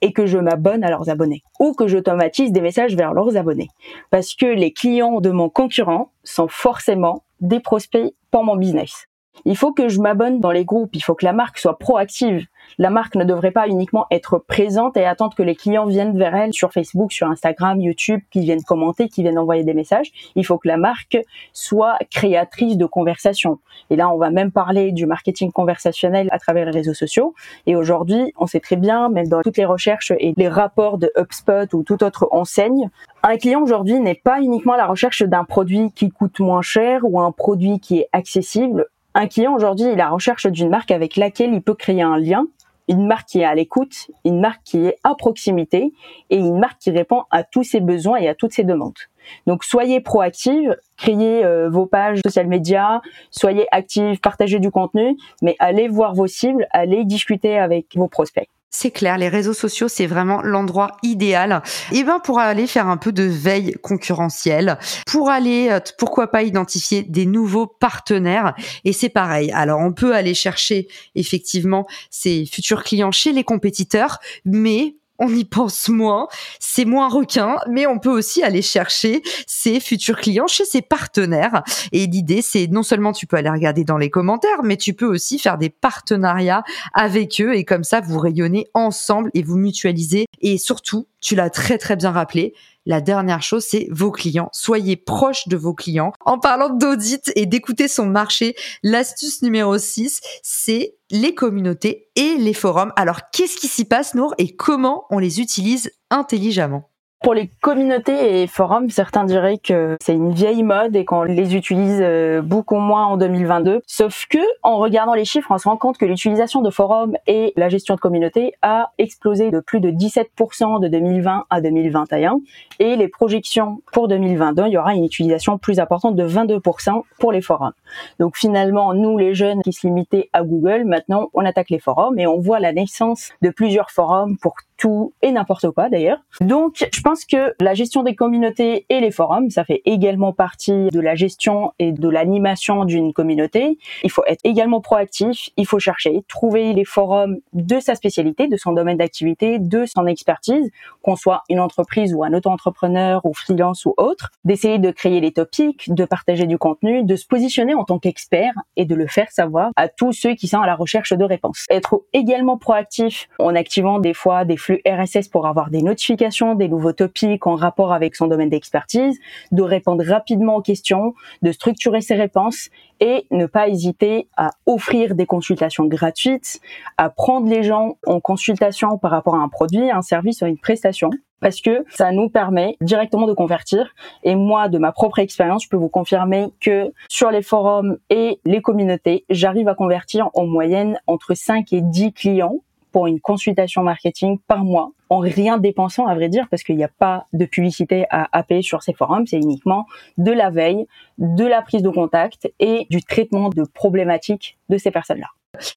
et 0.00 0.12
que 0.12 0.26
je 0.26 0.38
m'abonne 0.38 0.84
à 0.84 0.90
leurs 0.90 1.08
abonnés 1.08 1.42
ou 1.60 1.72
que 1.72 1.86
j'automatise 1.86 2.52
des 2.52 2.60
messages 2.60 2.94
vers 2.94 3.14
leurs 3.14 3.36
abonnés 3.36 3.68
parce 4.10 4.34
que 4.34 4.46
les 4.46 4.72
clients 4.72 5.20
de 5.20 5.30
mon 5.30 5.48
concurrent 5.48 6.12
sont 6.24 6.48
forcément 6.48 7.24
des 7.40 7.60
prospects 7.60 8.14
pour 8.30 8.44
mon 8.44 8.56
business. 8.56 9.06
Il 9.44 9.56
faut 9.56 9.72
que 9.72 9.88
je 9.88 10.00
m'abonne 10.00 10.40
dans 10.40 10.52
les 10.52 10.64
groupes, 10.64 10.94
il 10.94 11.02
faut 11.02 11.14
que 11.14 11.24
la 11.24 11.32
marque 11.32 11.58
soit 11.58 11.78
proactive. 11.78 12.46
La 12.78 12.90
marque 12.90 13.14
ne 13.14 13.24
devrait 13.24 13.50
pas 13.50 13.68
uniquement 13.68 14.06
être 14.10 14.38
présente 14.38 14.96
et 14.96 15.04
attendre 15.04 15.34
que 15.34 15.42
les 15.42 15.54
clients 15.54 15.86
viennent 15.86 16.16
vers 16.18 16.34
elle 16.34 16.52
sur 16.52 16.72
Facebook, 16.72 17.12
sur 17.12 17.28
Instagram, 17.28 17.80
YouTube, 17.80 18.20
qu'ils 18.30 18.42
viennent 18.42 18.62
commenter, 18.62 19.08
qu'ils 19.08 19.24
viennent 19.24 19.38
envoyer 19.38 19.64
des 19.64 19.74
messages. 19.74 20.10
Il 20.34 20.44
faut 20.44 20.58
que 20.58 20.68
la 20.68 20.76
marque 20.76 21.18
soit 21.52 21.98
créatrice 22.10 22.76
de 22.76 22.86
conversation. 22.86 23.58
Et 23.90 23.96
là, 23.96 24.10
on 24.10 24.18
va 24.18 24.30
même 24.30 24.50
parler 24.50 24.92
du 24.92 25.06
marketing 25.06 25.52
conversationnel 25.52 26.28
à 26.32 26.38
travers 26.38 26.64
les 26.66 26.72
réseaux 26.72 26.94
sociaux. 26.94 27.34
Et 27.66 27.76
aujourd'hui, 27.76 28.32
on 28.38 28.46
sait 28.46 28.60
très 28.60 28.76
bien, 28.76 29.08
même 29.08 29.28
dans 29.28 29.42
toutes 29.42 29.56
les 29.56 29.64
recherches 29.64 30.12
et 30.18 30.34
les 30.36 30.48
rapports 30.48 30.98
de 30.98 31.10
HubSpot 31.16 31.72
ou 31.74 31.82
toute 31.82 32.02
autre 32.02 32.28
enseigne, 32.30 32.90
un 33.22 33.36
client 33.36 33.62
aujourd'hui 33.62 34.00
n'est 34.00 34.14
pas 34.14 34.40
uniquement 34.40 34.74
à 34.74 34.76
la 34.76 34.86
recherche 34.86 35.22
d'un 35.22 35.44
produit 35.44 35.92
qui 35.92 36.10
coûte 36.10 36.40
moins 36.40 36.62
cher 36.62 37.00
ou 37.04 37.20
un 37.20 37.32
produit 37.32 37.80
qui 37.80 38.00
est 38.00 38.08
accessible 38.12 38.86
un 39.14 39.28
client 39.28 39.54
aujourd'hui, 39.54 39.86
il 39.92 39.98
est 39.98 40.02
à 40.02 40.08
recherche 40.08 40.46
d'une 40.46 40.68
marque 40.68 40.90
avec 40.90 41.16
laquelle 41.16 41.54
il 41.54 41.62
peut 41.62 41.74
créer 41.74 42.02
un 42.02 42.18
lien, 42.18 42.46
une 42.88 43.06
marque 43.06 43.28
qui 43.28 43.40
est 43.40 43.44
à 43.44 43.54
l'écoute, 43.54 44.10
une 44.24 44.40
marque 44.40 44.62
qui 44.64 44.86
est 44.86 44.98
à 45.04 45.14
proximité 45.14 45.92
et 46.30 46.36
une 46.36 46.58
marque 46.58 46.78
qui 46.78 46.90
répond 46.90 47.22
à 47.30 47.44
tous 47.44 47.62
ses 47.62 47.80
besoins 47.80 48.18
et 48.18 48.28
à 48.28 48.34
toutes 48.34 48.52
ses 48.52 48.64
demandes. 48.64 48.98
Donc 49.46 49.64
soyez 49.64 50.00
proactive, 50.00 50.76
créez 50.98 51.44
euh, 51.44 51.70
vos 51.70 51.86
pages 51.86 52.20
social 52.26 52.46
media, 52.46 53.00
soyez 53.30 53.66
active, 53.70 54.20
partagez 54.20 54.58
du 54.58 54.70
contenu, 54.70 55.16
mais 55.40 55.56
allez 55.60 55.88
voir 55.88 56.14
vos 56.14 56.26
cibles, 56.26 56.66
allez 56.72 57.04
discuter 57.04 57.58
avec 57.58 57.96
vos 57.96 58.08
prospects. 58.08 58.48
C'est 58.76 58.90
clair, 58.90 59.18
les 59.18 59.28
réseaux 59.28 59.52
sociaux, 59.52 59.86
c'est 59.86 60.08
vraiment 60.08 60.42
l'endroit 60.42 60.96
idéal. 61.04 61.62
Et 61.92 61.98
eh 61.98 62.02
ben 62.02 62.18
pour 62.18 62.40
aller 62.40 62.66
faire 62.66 62.88
un 62.88 62.96
peu 62.96 63.12
de 63.12 63.22
veille 63.22 63.76
concurrentielle, 63.80 64.80
pour 65.06 65.30
aller 65.30 65.68
euh, 65.70 65.78
pourquoi 65.96 66.26
pas 66.32 66.42
identifier 66.42 67.04
des 67.04 67.24
nouveaux 67.24 67.68
partenaires 67.68 68.52
et 68.82 68.92
c'est 68.92 69.10
pareil. 69.10 69.52
Alors 69.52 69.78
on 69.78 69.92
peut 69.92 70.12
aller 70.12 70.34
chercher 70.34 70.88
effectivement 71.14 71.86
ces 72.10 72.46
futurs 72.46 72.82
clients 72.82 73.12
chez 73.12 73.30
les 73.30 73.44
compétiteurs, 73.44 74.18
mais 74.44 74.96
on 75.18 75.28
y 75.28 75.44
pense 75.44 75.88
moins, 75.88 76.28
c'est 76.58 76.84
moins 76.84 77.08
requin, 77.08 77.56
mais 77.68 77.86
on 77.86 77.98
peut 77.98 78.10
aussi 78.10 78.42
aller 78.42 78.62
chercher 78.62 79.22
ses 79.46 79.80
futurs 79.80 80.18
clients 80.18 80.46
chez 80.46 80.64
ses 80.64 80.82
partenaires. 80.82 81.62
Et 81.92 82.06
l'idée, 82.06 82.42
c'est 82.42 82.66
non 82.66 82.82
seulement 82.82 83.12
tu 83.12 83.26
peux 83.26 83.36
aller 83.36 83.50
regarder 83.50 83.84
dans 83.84 83.98
les 83.98 84.10
commentaires, 84.10 84.62
mais 84.62 84.76
tu 84.76 84.94
peux 84.94 85.06
aussi 85.06 85.38
faire 85.38 85.58
des 85.58 85.70
partenariats 85.70 86.64
avec 86.92 87.40
eux 87.40 87.54
et 87.54 87.64
comme 87.64 87.84
ça, 87.84 88.00
vous 88.00 88.18
rayonnez 88.18 88.66
ensemble 88.74 89.30
et 89.34 89.42
vous 89.42 89.56
mutualisez. 89.56 90.26
Et 90.40 90.58
surtout, 90.58 91.06
tu 91.20 91.34
l'as 91.34 91.50
très 91.50 91.78
très 91.78 91.96
bien 91.96 92.10
rappelé, 92.10 92.54
la 92.86 93.00
dernière 93.00 93.42
chose, 93.42 93.64
c'est 93.64 93.88
vos 93.90 94.10
clients. 94.10 94.48
Soyez 94.52 94.96
proches 94.96 95.48
de 95.48 95.56
vos 95.56 95.74
clients. 95.74 96.12
En 96.24 96.38
parlant 96.38 96.68
d'audit 96.68 97.32
et 97.34 97.46
d'écouter 97.46 97.88
son 97.88 98.06
marché, 98.06 98.54
l'astuce 98.82 99.42
numéro 99.42 99.78
6, 99.78 100.20
c'est 100.42 100.96
les 101.10 101.34
communautés 101.34 102.08
et 102.16 102.36
les 102.36 102.54
forums. 102.54 102.92
Alors, 102.96 103.30
qu'est-ce 103.32 103.56
qui 103.56 103.68
s'y 103.68 103.84
passe, 103.84 104.14
Nour, 104.14 104.34
et 104.38 104.54
comment 104.54 105.06
on 105.10 105.18
les 105.18 105.40
utilise 105.40 105.90
intelligemment? 106.10 106.90
Pour 107.24 107.32
les 107.32 107.48
communautés 107.62 108.42
et 108.42 108.46
forums, 108.46 108.90
certains 108.90 109.24
diraient 109.24 109.56
que 109.56 109.96
c'est 110.02 110.12
une 110.12 110.34
vieille 110.34 110.62
mode 110.62 110.94
et 110.94 111.06
qu'on 111.06 111.22
les 111.22 111.56
utilise 111.56 112.00
euh, 112.02 112.42
beaucoup 112.42 112.76
moins 112.76 113.06
en 113.06 113.16
2022. 113.16 113.80
Sauf 113.86 114.26
que, 114.28 114.36
en 114.62 114.76
regardant 114.76 115.14
les 115.14 115.24
chiffres, 115.24 115.50
on 115.50 115.56
se 115.56 115.66
rend 115.66 115.78
compte 115.78 115.96
que 115.96 116.04
l'utilisation 116.04 116.60
de 116.60 116.68
forums 116.68 117.16
et 117.26 117.54
la 117.56 117.70
gestion 117.70 117.94
de 117.94 118.00
communautés 118.00 118.52
a 118.60 118.90
explosé 118.98 119.50
de 119.50 119.60
plus 119.60 119.80
de 119.80 119.90
17% 119.90 120.82
de 120.82 120.88
2020 120.88 121.46
à 121.48 121.60
2021. 121.62 122.40
Et 122.78 122.94
les 122.94 123.08
projections 123.08 123.80
pour 123.90 124.06
2022, 124.06 124.64
il 124.66 124.72
y 124.72 124.76
aura 124.76 124.94
une 124.94 125.06
utilisation 125.06 125.56
plus 125.56 125.80
importante 125.80 126.16
de 126.16 126.28
22% 126.28 127.04
pour 127.18 127.32
les 127.32 127.40
forums. 127.40 127.72
Donc 128.20 128.36
finalement, 128.36 128.92
nous 128.92 129.16
les 129.16 129.34
jeunes 129.34 129.62
qui 129.62 129.72
se 129.72 129.86
limitaient 129.86 130.28
à 130.34 130.42
Google, 130.42 130.84
maintenant 130.84 131.30
on 131.32 131.46
attaque 131.46 131.70
les 131.70 131.78
forums 131.78 132.18
et 132.18 132.26
on 132.26 132.38
voit 132.38 132.60
la 132.60 132.74
naissance 132.74 133.32
de 133.40 133.48
plusieurs 133.48 133.90
forums 133.90 134.36
pour 134.36 134.56
tout 134.76 135.12
et 135.22 135.32
n'importe 135.32 135.70
quoi 135.70 135.88
d'ailleurs. 135.88 136.18
Donc 136.40 136.88
je 136.92 137.00
pense 137.00 137.24
que 137.24 137.54
la 137.60 137.74
gestion 137.74 138.02
des 138.02 138.14
communautés 138.14 138.86
et 138.88 139.00
les 139.00 139.10
forums, 139.10 139.50
ça 139.50 139.64
fait 139.64 139.82
également 139.84 140.32
partie 140.32 140.88
de 140.88 141.00
la 141.00 141.14
gestion 141.14 141.72
et 141.78 141.92
de 141.92 142.08
l'animation 142.08 142.84
d'une 142.84 143.12
communauté. 143.12 143.78
Il 144.02 144.10
faut 144.10 144.24
être 144.26 144.40
également 144.44 144.80
proactif, 144.80 145.50
il 145.56 145.66
faut 145.66 145.78
chercher, 145.78 146.22
trouver 146.28 146.72
les 146.72 146.84
forums 146.84 147.38
de 147.52 147.80
sa 147.80 147.94
spécialité, 147.94 148.48
de 148.48 148.56
son 148.56 148.72
domaine 148.72 148.96
d'activité, 148.96 149.58
de 149.58 149.84
son 149.86 150.06
expertise, 150.06 150.70
qu'on 151.02 151.16
soit 151.16 151.42
une 151.48 151.60
entreprise 151.60 152.14
ou 152.14 152.24
un 152.24 152.32
auto-entrepreneur 152.32 153.24
ou 153.24 153.34
freelance 153.34 153.84
ou 153.86 153.94
autre, 153.96 154.30
d'essayer 154.44 154.78
de 154.78 154.90
créer 154.90 155.20
les 155.20 155.32
topics, 155.32 155.92
de 155.92 156.04
partager 156.04 156.46
du 156.46 156.58
contenu, 156.58 157.04
de 157.04 157.16
se 157.16 157.26
positionner 157.26 157.74
en 157.74 157.84
tant 157.84 157.98
qu'expert 157.98 158.52
et 158.76 158.84
de 158.84 158.94
le 158.94 159.06
faire 159.06 159.30
savoir 159.30 159.70
à 159.76 159.88
tous 159.88 160.12
ceux 160.12 160.34
qui 160.34 160.48
sont 160.48 160.60
à 160.60 160.66
la 160.66 160.74
recherche 160.74 161.12
de 161.12 161.24
réponses. 161.24 161.66
Être 161.70 162.02
également 162.12 162.58
proactif 162.58 163.28
en 163.38 163.54
activant 163.54 163.98
des 163.98 164.14
fois 164.14 164.44
des 164.44 164.56
flux 164.56 164.73
RSS 164.86 165.28
pour 165.28 165.46
avoir 165.46 165.70
des 165.70 165.82
notifications, 165.82 166.54
des 166.54 166.68
nouveaux 166.68 166.92
topics 166.92 167.46
en 167.46 167.54
rapport 167.54 167.92
avec 167.92 168.16
son 168.16 168.26
domaine 168.26 168.50
d'expertise, 168.50 169.18
de 169.52 169.62
répondre 169.62 170.04
rapidement 170.04 170.56
aux 170.56 170.62
questions, 170.62 171.14
de 171.42 171.52
structurer 171.52 172.00
ses 172.00 172.14
réponses 172.14 172.70
et 173.00 173.26
ne 173.30 173.46
pas 173.46 173.68
hésiter 173.68 174.28
à 174.36 174.50
offrir 174.66 175.14
des 175.14 175.26
consultations 175.26 175.86
gratuites, 175.86 176.60
à 176.96 177.10
prendre 177.10 177.48
les 177.48 177.62
gens 177.62 177.98
en 178.06 178.20
consultation 178.20 178.98
par 178.98 179.10
rapport 179.10 179.34
à 179.34 179.38
un 179.38 179.48
produit, 179.48 179.90
un 179.90 180.02
service 180.02 180.42
ou 180.42 180.46
une 180.46 180.58
prestation 180.58 181.10
parce 181.44 181.60
que 181.60 181.84
ça 181.90 182.10
nous 182.10 182.30
permet 182.30 182.78
directement 182.80 183.26
de 183.26 183.34
convertir. 183.34 183.94
Et 184.22 184.34
moi, 184.34 184.70
de 184.70 184.78
ma 184.78 184.92
propre 184.92 185.18
expérience, 185.18 185.64
je 185.64 185.68
peux 185.68 185.76
vous 185.76 185.90
confirmer 185.90 186.46
que 186.58 186.90
sur 187.10 187.30
les 187.30 187.42
forums 187.42 187.98
et 188.08 188.40
les 188.46 188.62
communautés, 188.62 189.26
j'arrive 189.28 189.68
à 189.68 189.74
convertir 189.74 190.30
en 190.32 190.46
moyenne 190.46 190.98
entre 191.06 191.34
5 191.34 191.70
et 191.74 191.82
10 191.82 192.14
clients 192.14 192.60
pour 192.94 193.08
une 193.08 193.18
consultation 193.18 193.82
marketing 193.82 194.38
par 194.46 194.64
mois 194.64 194.92
en 195.10 195.18
rien 195.18 195.58
dépensant 195.58 196.06
à 196.06 196.14
vrai 196.14 196.28
dire 196.28 196.46
parce 196.48 196.62
qu'il 196.62 196.76
n'y 196.76 196.84
a 196.84 196.88
pas 196.88 197.26
de 197.32 197.44
publicité 197.44 198.06
à, 198.08 198.42
payer 198.44 198.62
sur 198.62 198.84
ces 198.84 198.92
forums, 198.92 199.26
c'est 199.26 199.36
uniquement 199.36 199.86
de 200.16 200.30
la 200.30 200.50
veille, 200.50 200.86
de 201.18 201.44
la 201.44 201.60
prise 201.60 201.82
de 201.82 201.88
contact 201.90 202.48
et 202.60 202.86
du 202.90 203.02
traitement 203.02 203.48
de 203.48 203.64
problématiques 203.64 204.58
de 204.68 204.78
ces 204.78 204.92
personnes-là. 204.92 205.26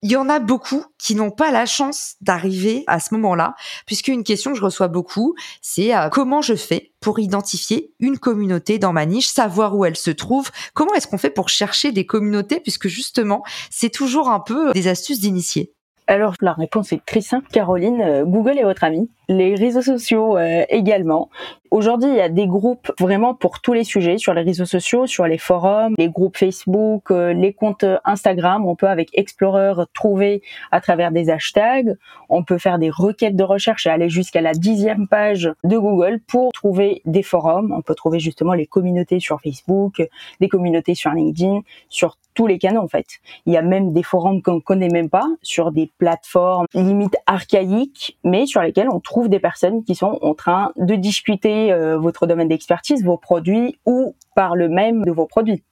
Il 0.03 0.12
y 0.12 0.15
en 0.15 0.29
a 0.29 0.39
beaucoup 0.39 0.86
qui 1.00 1.15
n'ont 1.15 1.31
pas 1.31 1.51
la 1.51 1.65
chance 1.65 2.17
d'arriver 2.21 2.83
à 2.86 3.00
ce 3.00 3.15
moment-là, 3.15 3.55
puisque 3.88 4.09
une 4.09 4.24
question 4.24 4.51
que 4.51 4.57
je 4.57 4.63
reçois 4.63 4.88
beaucoup, 4.88 5.33
c'est 5.62 5.95
euh, 5.95 6.09
comment 6.09 6.43
je 6.43 6.55
fais 6.55 6.91
pour 7.00 7.19
identifier 7.19 7.91
une 8.00 8.19
communauté 8.19 8.77
dans 8.77 8.93
ma 8.93 9.07
niche, 9.07 9.27
savoir 9.27 9.75
où 9.75 9.86
elle 9.86 9.97
se 9.97 10.12
trouve, 10.12 10.50
comment 10.75 10.93
est-ce 10.93 11.07
qu'on 11.07 11.17
fait 11.17 11.31
pour 11.31 11.50
chercher 11.50 11.91
des 11.91 12.05
communautés, 12.05 12.59
puisque 12.59 12.88
justement, 12.88 13.43
c'est 13.71 13.91
toujours 13.91 14.29
un 14.29 14.39
peu 14.39 14.71
des 14.74 14.88
astuces 14.88 15.19
d'initiés. 15.19 15.74
Alors 16.07 16.35
la 16.41 16.53
réponse 16.53 16.93
est 16.93 17.05
très 17.05 17.21
simple, 17.21 17.47
Caroline. 17.51 18.01
Euh, 18.01 18.23
Google 18.23 18.57
est 18.57 18.63
votre 18.63 18.85
ami. 18.85 19.09
Les 19.27 19.55
réseaux 19.55 19.81
sociaux 19.81 20.37
euh, 20.37 20.63
également. 20.69 21.29
Aujourd'hui, 21.71 22.09
il 22.09 22.15
y 22.15 22.21
a 22.21 22.29
des 22.29 22.47
groupes 22.47 22.91
vraiment 23.00 23.33
pour 23.33 23.59
tous 23.59 23.74
les 23.74 23.83
sujets 23.83 24.17
sur 24.17 24.33
les 24.33 24.41
réseaux 24.41 24.65
sociaux, 24.65 25.05
sur 25.05 25.27
les 25.27 25.38
forums, 25.38 25.95
les 25.97 26.09
groupes 26.09 26.38
Facebook, 26.38 27.12
euh, 27.12 27.33
les 27.33 27.53
comptes 27.53 27.86
Instagram. 28.05 28.65
On 28.65 28.75
peut 28.75 28.88
avec 28.88 29.09
Explorer 29.13 29.83
trouver 29.93 30.41
à 30.71 30.79
travers 30.79 31.12
des 31.12 31.29
hashtags. 31.29 31.97
On 32.29 32.43
peut 32.43 32.57
faire 32.57 32.79
des 32.79 32.89
requêtes 32.89 33.36
de 33.36 33.43
recherche 33.43 33.86
et 33.86 33.89
aller 33.89 34.09
jusqu'à 34.09 34.41
la 34.41 34.53
dixième 34.53 35.07
page 35.07 35.51
de 35.63 35.77
Google 35.77 36.19
pour 36.27 36.51
trouver 36.53 37.01
des 37.05 37.24
forums. 37.24 37.74
On 37.75 37.81
peut 37.81 37.95
trouver 37.95 38.19
justement 38.19 38.53
les 38.53 38.65
communautés 38.65 39.19
sur 39.19 39.41
Facebook, 39.41 40.01
des 40.39 40.47
communautés 40.47 40.95
sur 40.95 41.12
LinkedIn, 41.12 41.62
sur 41.89 42.17
tous 42.33 42.47
les 42.47 42.59
canaux 42.59 42.81
en 42.81 42.88
fait. 42.88 43.07
Il 43.47 43.53
y 43.53 43.57
a 43.57 43.63
même 43.63 43.93
des 43.93 44.03
forums 44.03 44.43
qu'on 44.43 44.62
connaît 44.62 44.89
même 44.89 45.09
pas 45.09 45.27
sur 45.41 45.71
des 45.71 45.91
plateformes 45.97 46.67
limite 46.74 47.15
archaïques, 47.25 48.17
mais 48.24 48.45
sur 48.45 48.62
lesquelles 48.62 48.89
on 48.91 49.00
trouve 49.00 49.27
des 49.27 49.39
personnes 49.39 49.83
qui 49.83 49.95
sont 49.95 50.19
en 50.21 50.36
train 50.36 50.71
de 50.77 50.93
discuter 50.93 51.56
euh, 51.71 51.97
votre 51.97 52.27
domaine 52.27 52.47
d'expertise, 52.47 53.03
vos 53.03 53.17
produits 53.17 53.77
ou 53.85 54.15
parlent 54.35 54.69
même 54.69 55.03
de 55.03 55.11
vos 55.11 55.25
produits. 55.25 55.63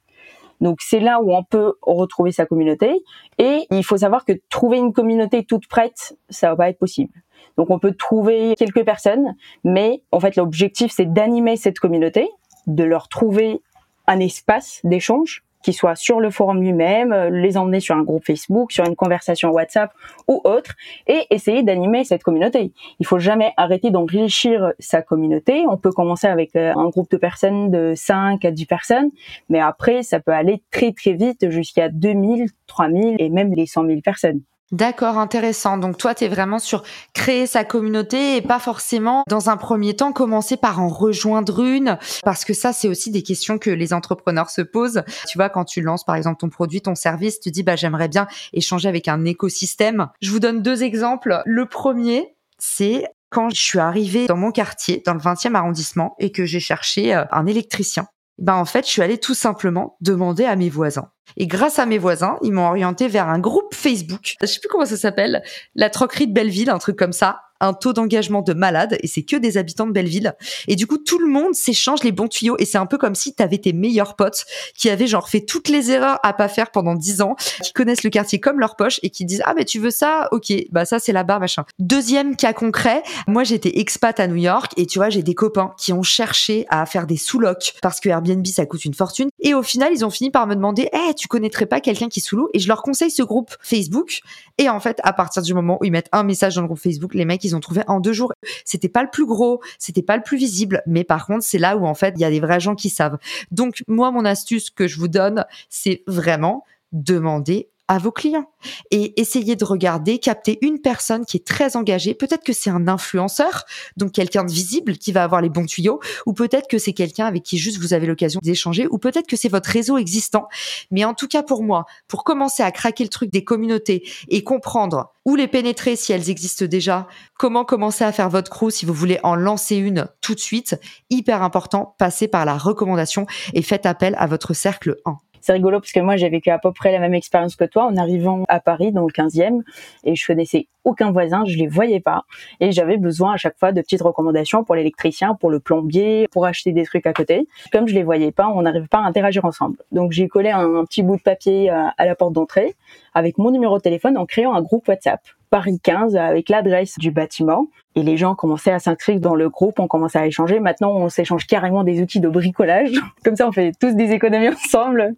Donc 0.62 0.80
c'est 0.82 1.00
là 1.00 1.22
où 1.22 1.34
on 1.34 1.44
peut 1.44 1.74
retrouver 1.82 2.32
sa 2.32 2.46
communauté 2.46 3.04
et 3.38 3.66
il 3.72 3.84
faut 3.84 3.98
savoir 3.98 4.26
que 4.26 4.34
trouver 4.50 4.78
une 4.78 4.94
communauté 4.94 5.44
toute 5.44 5.68
prête, 5.68 6.18
ça 6.30 6.50
va 6.50 6.56
pas 6.56 6.70
être 6.70 6.80
possible. 6.80 7.14
Donc 7.58 7.70
on 7.70 7.80
peut 7.80 7.94
trouver 7.94 8.56
quelques 8.58 8.84
personnes, 8.86 9.36
mais 9.64 10.02
en 10.12 10.20
fait 10.20 10.36
l'objectif 10.36 10.92
c'est 10.92 11.12
d'animer 11.12 11.58
cette 11.58 11.80
communauté, 11.80 12.30
de 12.68 12.84
leur 12.84 13.10
trouver 13.10 13.62
un 14.08 14.20
espace 14.20 14.80
d'échange 14.84 15.44
qui 15.66 15.74
soit 15.74 15.96
sur 15.96 16.20
le 16.20 16.30
forum 16.30 16.62
lui-même, 16.62 17.12
euh, 17.12 17.32
les 17.32 17.58
emmener 17.58 17.80
sur 17.80 17.96
un 17.96 18.04
groupe 18.04 18.24
Facebook, 18.24 18.72
sur 18.72 18.86
une 18.86 18.96
conversation 18.96 19.50
WhatsApp 19.50 19.92
ou 20.28 20.40
autre, 20.44 20.76
et 21.08 21.26
essayer 21.32 21.64
d'animer 21.64 22.04
cette 22.04 22.22
communauté. 22.22 22.72
Il 23.00 23.08
faut 23.08 23.18
jamais 23.18 23.52
arrêter 23.58 23.90
d'enrichir 23.90 24.74
sa 24.78 25.02
communauté. 25.02 25.66
On 25.68 25.78
peut 25.78 25.92
commencer 25.92 26.28
avec 26.28 26.56
euh, 26.56 26.72
un 26.76 26.90
groupe 26.90 27.10
de 27.10 27.18
personnes 27.18 27.72
de 27.72 27.94
5 27.96 28.46
à 28.46 28.52
10 28.52 28.66
personnes, 28.68 29.10
mais 29.50 29.60
après, 29.60 30.04
ça 30.04 30.20
peut 30.20 30.34
aller 30.34 30.62
très 30.70 30.92
très 30.92 31.14
vite 31.14 31.50
jusqu'à 31.50 31.90
2000, 31.90 32.46
3000 32.68 33.16
et 33.18 33.30
même 33.30 33.52
les 33.52 33.66
100 33.66 33.88
000 33.88 34.02
personnes. 34.02 34.42
D'accord, 34.72 35.20
intéressant. 35.20 35.78
Donc 35.78 35.98
toi, 35.98 36.16
tu 36.16 36.24
es 36.24 36.28
vraiment 36.28 36.58
sur 36.58 36.84
créer 37.14 37.46
sa 37.46 37.64
communauté 37.64 38.36
et 38.36 38.42
pas 38.42 38.58
forcément, 38.58 39.24
dans 39.30 39.50
un 39.50 39.58
premier 39.58 39.96
temps, 39.96 40.12
commencer 40.12 40.58
par 40.58 40.82
en 40.82 40.90
rejoindre 40.90 41.64
une, 41.64 42.00
parce 42.24 42.46
que 42.46 42.54
ça, 42.54 42.74
c'est 42.74 42.88
aussi 42.88 43.12
des 43.12 43.22
questions 43.22 43.60
que 43.60 43.70
les 43.70 43.94
entrepreneurs 43.94 44.50
se 44.50 44.62
posent. 44.62 45.04
Tu 45.28 45.38
vois, 45.38 45.50
quand 45.50 45.66
tu 45.66 45.82
lances, 45.82 46.04
par 46.04 46.16
exemple, 46.16 46.40
ton 46.40 46.50
produit, 46.50 46.82
ton 46.82 46.96
service, 46.96 47.40
tu 47.40 47.52
dis, 47.52 47.62
bah, 47.62 47.76
j'aimerais 47.76 48.08
bien 48.08 48.28
échanger 48.54 48.90
avec 48.90 49.08
un 49.08 49.24
écosystème. 49.24 50.08
Je 50.22 50.32
vous 50.32 50.40
donne 50.40 50.64
deux 50.64 50.82
exemples. 50.82 51.44
Le 51.46 51.68
premier, 51.68 52.36
c'est 52.58 53.06
quand 53.30 53.52
je 53.52 53.62
suis 53.62 53.80
arrivée 53.80 54.26
dans 54.26 54.38
mon 54.38 54.52
quartier, 54.52 55.04
dans 55.06 55.14
le 55.14 55.20
20e 55.20 55.54
arrondissement, 55.54 56.16
et 56.18 56.32
que 56.32 56.46
j'ai 56.46 56.60
cherché 56.60 57.14
euh, 57.14 57.24
un 57.32 57.46
électricien 57.46 58.08
ben 58.38 58.56
en 58.56 58.66
fait, 58.66 58.86
je 58.86 58.92
suis 58.92 59.02
allée 59.02 59.18
tout 59.18 59.34
simplement 59.34 59.98
demander 60.02 60.46
à 60.46 60.56
mes 60.56 60.70
voisins. 60.70 61.10
Et 61.38 61.48
grâce 61.48 61.80
à 61.80 61.86
mes 61.86 61.98
voisins, 61.98 62.38
ils 62.42 62.52
m'ont 62.52 62.68
orienté 62.68 63.08
vers 63.08 63.28
un 63.28 63.40
groupe 63.40 63.74
Facebook. 63.74 64.36
Je 64.42 64.46
sais 64.46 64.60
plus 64.60 64.70
comment 64.70 64.86
ça 64.86 64.98
s'appelle, 64.98 65.44
la 65.76 65.90
troquerie 65.90 66.28
de 66.28 66.34
Belleville, 66.34 66.70
un 66.70 66.78
truc 66.78 66.96
comme 66.98 67.14
ça 67.14 67.42
un 67.66 67.74
taux 67.74 67.94
d'engagement 67.94 68.42
de 68.42 68.54
malade 68.54 68.98
et 69.02 69.08
c'est 69.08 69.24
que 69.24 69.36
des 69.36 69.58
habitants 69.58 69.88
de 69.88 69.92
Belleville. 69.92 70.34
Et 70.68 70.76
du 70.76 70.88
coup, 70.88 70.98
tout 70.98 71.20
le 71.20 71.28
monde 71.28 71.54
s'échange 71.54 72.04
les 72.04 72.12
bons 72.12 72.28
tuyaux 72.28 72.56
et 72.60 72.66
c'est 72.66 72.78
un 72.78 72.86
peu 72.86 72.98
comme 72.98 73.16
si 73.16 73.34
tu 73.36 73.44
avais 73.44 73.58
tes 73.58 73.74
meilleurs 73.74 74.16
potes 74.16 74.46
qui 74.76 74.90
avaient 74.90 75.08
genre 75.08 75.30
fait 75.30 75.42
toutes 75.42 75.70
les 75.70 75.92
erreurs 75.92 76.20
à 76.24 76.34
pas 76.34 76.48
faire 76.48 76.72
pendant 76.72 76.96
dix 76.96 77.22
ans, 77.22 77.36
qui 77.64 77.74
connaissent 77.74 78.04
le 78.04 78.10
quartier 78.10 78.40
comme 78.40 78.60
leur 78.60 78.76
poche 78.76 79.00
et 79.04 79.10
qui 79.10 79.26
disent 79.26 79.42
ah 79.46 79.54
mais 79.56 79.66
tu 79.66 79.80
veux 79.80 79.92
ça? 79.92 80.28
Ok 80.32 80.54
bah 80.72 80.86
ça 80.86 81.00
c'est 81.00 81.12
là-bas 81.12 81.40
machin. 81.40 81.66
Deuxième 81.80 82.36
cas 82.36 82.54
concret, 82.54 83.04
moi 83.28 83.44
j'étais 83.44 83.80
expat 83.80 84.20
à 84.20 84.28
New 84.28 84.36
York 84.36 84.74
et 84.78 84.86
tu 84.86 85.00
vois 85.00 85.10
j'ai 85.10 85.24
des 85.24 85.36
copains 85.36 85.74
qui 85.78 85.94
ont 85.94 86.04
cherché 86.04 86.66
à 86.70 86.86
faire 86.86 87.08
des 87.08 87.18
sous-locs 87.18 87.74
parce 87.82 88.00
que 88.00 88.10
Airbnb 88.10 88.46
ça 88.48 88.66
coûte 88.66 88.86
une 88.86 88.94
fortune 88.94 89.30
et 89.40 89.54
au 89.54 89.64
final 89.64 89.92
ils 89.94 90.06
ont 90.06 90.10
fini 90.10 90.32
par 90.32 90.48
me 90.48 90.56
demander 90.56 90.90
eh 90.94 91.14
tu 91.16 91.28
connaîtrais 91.28 91.66
pas 91.66 91.82
quelqu'un 91.82 92.10
qui 92.10 92.22
sous-loue 92.22 92.50
et 92.54 92.60
je 92.60 92.68
leur 92.68 92.82
conseille 92.82 93.12
ce 93.12 93.24
groupe 93.24 93.56
Facebook 93.62 94.20
et 94.58 94.70
en 94.70 94.80
fait 94.80 95.00
à 95.04 95.14
partir 95.14 95.42
du 95.42 95.54
moment 95.54 95.78
où 95.82 95.86
ils 95.86 95.92
mettent 95.92 96.10
un 96.12 96.24
message 96.24 96.56
dans 96.56 96.62
le 96.62 96.68
groupe 96.68 96.80
Facebook 96.80 97.14
les 97.14 97.26
mecs 97.26 97.44
ils 97.44 97.55
ont 97.55 97.55
trouvé 97.60 97.82
en 97.88 98.00
deux 98.00 98.14
jours. 98.14 98.34
C'était 98.64 98.90
pas 98.90 99.04
le 99.04 99.10
plus 99.10 99.26
gros, 99.26 99.62
c'était 99.80 100.02
pas 100.02 100.18
le 100.18 100.24
plus 100.24 100.38
visible, 100.38 100.82
mais 100.86 101.04
par 101.04 101.26
contre, 101.26 101.44
c'est 101.44 101.58
là 101.58 101.78
où 101.78 101.86
en 101.86 101.94
fait, 101.94 102.14
il 102.18 102.22
y 102.22 102.26
a 102.26 102.30
des 102.30 102.40
vrais 102.40 102.60
gens 102.60 102.76
qui 102.76 102.90
savent. 102.90 103.18
Donc, 103.52 103.84
moi, 103.88 104.12
mon 104.12 104.26
astuce 104.26 104.70
que 104.70 104.88
je 104.88 105.00
vous 105.00 105.08
donne, 105.08 105.46
c'est 105.70 106.04
vraiment 106.08 106.64
demander 106.92 107.70
à 107.88 107.98
vos 107.98 108.12
clients 108.12 108.50
et 108.92 109.20
essayez 109.20 109.56
de 109.56 109.66
regarder, 109.66 110.20
capter 110.20 110.58
une 110.62 110.82
personne 110.82 111.26
qui 111.26 111.38
est 111.38 111.46
très 111.46 111.76
engagée. 111.76 112.14
Peut-être 112.14 112.44
que 112.44 112.54
c'est 112.54 112.70
un 112.70 112.88
influenceur, 112.88 113.66
donc 113.98 114.12
quelqu'un 114.12 114.44
de 114.44 114.52
visible 114.52 114.98
qui 114.98 115.12
va 115.12 115.24
avoir 115.24 115.42
les 115.42 115.50
bons 115.50 115.66
tuyaux, 115.66 116.00
ou 116.26 116.34
peut-être 116.34 116.68
que 116.68 116.78
c'est 116.78 116.94
quelqu'un 116.94 117.26
avec 117.26 117.44
qui 117.44 117.58
juste 117.58 117.80
vous 117.80 117.94
avez 117.94 118.08
l'occasion 118.08 118.40
d'échanger, 118.44 118.88
ou 118.90 118.98
peut-être 118.98 119.28
que 119.28 119.36
c'est 119.36 119.50
votre 119.50 119.70
réseau 119.70 119.98
existant. 119.98 120.48
Mais 120.92 121.06
en 121.06 121.14
tout 121.14 121.28
cas 121.28 121.44
pour 121.44 121.64
moi, 121.64 121.86
pour 122.08 122.24
commencer 122.24 122.64
à 122.64 122.72
craquer 122.72 123.04
le 123.04 123.10
truc 123.10 123.32
des 123.32 123.44
communautés 123.44 124.08
et 124.30 124.44
comprendre 124.44 125.12
où 125.26 125.36
les 125.36 125.48
pénétrer 125.48 125.96
si 125.96 126.14
elles 126.14 126.30
existent 126.30 126.66
déjà, 126.66 127.08
comment 127.38 127.66
commencer 127.66 128.04
à 128.04 128.12
faire 128.12 128.30
votre 128.30 128.52
crew 128.52 128.70
si 128.70 128.86
vous 128.86 128.94
voulez 128.94 129.20
en 129.24 129.36
lancer 129.36 129.76
une 129.76 130.08
tout 130.22 130.36
de 130.36 130.40
suite, 130.40 130.80
hyper 131.10 131.42
important, 131.42 131.96
passez 131.98 132.28
par 132.28 132.46
la 132.46 132.58
recommandation 132.58 133.26
et 133.54 133.62
faites 133.62 133.86
appel 133.86 134.16
à 134.18 134.28
votre 134.28 134.54
cercle 134.54 134.98
1 135.06 135.18
c'est 135.46 135.54
rigolo 135.54 135.80
parce 135.80 135.92
que 135.92 136.00
moi 136.00 136.18
j'ai 136.18 136.28
vécu 136.28 136.50
à 136.50 136.58
peu 136.58 136.72
près 136.72 136.92
la 136.92 136.98
même 136.98 137.14
expérience 137.14 137.56
que 137.56 137.66
toi 137.66 137.86
en 137.86 137.96
arrivant 137.98 138.46
à 138.48 138.60
Paris 138.60 138.92
dans 138.92 139.06
le 139.06 139.12
15e 139.12 139.62
et 140.04 140.16
je 140.16 140.26
connaissais 140.26 140.68
aucun 140.84 141.12
voisin, 141.12 141.44
je 141.46 141.56
les 141.56 141.68
voyais 141.68 142.00
pas 142.00 142.24
et 142.60 142.72
j'avais 142.72 142.98
besoin 142.98 143.34
à 143.34 143.38
chaque 143.38 143.56
fois 143.60 143.72
de 143.72 143.80
petites 143.80 144.02
recommandations 144.02 144.64
pour 144.64 144.74
l'électricien, 144.74 145.36
pour 145.36 145.52
le 145.52 145.60
plombier, 145.60 146.28
pour 146.32 146.48
acheter 146.48 146.72
des 146.72 146.84
trucs 146.84 147.06
à 147.06 147.14
côté. 147.14 147.48
Comme 147.72 147.88
je 147.88 147.94
les 147.94 148.02
voyais 148.02 148.32
pas, 148.32 148.48
on 148.48 148.64
n'arrivait 148.64 148.88
pas 148.88 148.98
à 148.98 149.06
interagir 149.06 149.46
ensemble. 149.46 149.78
Donc 149.92 150.14
j'ai 150.14 150.28
collé 150.28 150.50
un, 150.50 150.84
petit 150.86 151.04
bout 151.04 151.18
de 151.18 151.22
papier 151.22 151.70
à, 151.70 151.94
à 151.96 152.06
la 152.08 152.16
porte 152.16 152.34
d'entrée 152.34 152.74
avec 153.14 153.38
mon 153.38 153.52
numéro 153.52 153.78
de 153.78 153.84
téléphone 153.84 154.18
en 154.18 154.26
créant 154.26 154.56
un 154.56 154.64
groupe 154.64 154.88
WhatsApp. 154.88 155.22
Paris 155.56 155.80
15 155.82 156.18
avec 156.18 156.50
l'adresse 156.50 156.98
du 156.98 157.12
bâtiment. 157.12 157.68
Et 157.96 158.04
les 158.04 158.18
gens 158.18 158.36
commençaient 158.36 158.74
à 158.74 158.80
s'inscrire 158.80 159.22
dans 159.22 159.36
le 159.36 159.48
groupe, 159.48 159.80
on 159.80 159.88
commençait 159.88 160.20
à 160.20 160.28
échanger. 160.28 160.60
Maintenant, 160.60 160.92
on 160.92 161.08
s'échange 161.08 161.48
carrément 161.48 161.86
des 161.86 162.02
outils 162.02 162.20
de 162.20 162.28
bricolage. 162.28 162.92
Comme 163.24 163.38
ça, 163.38 163.48
on 163.48 163.54
fait 163.54 163.72
tous 163.80 163.96
des 163.96 164.12
économies 164.12 164.50
ensemble. 164.66 165.16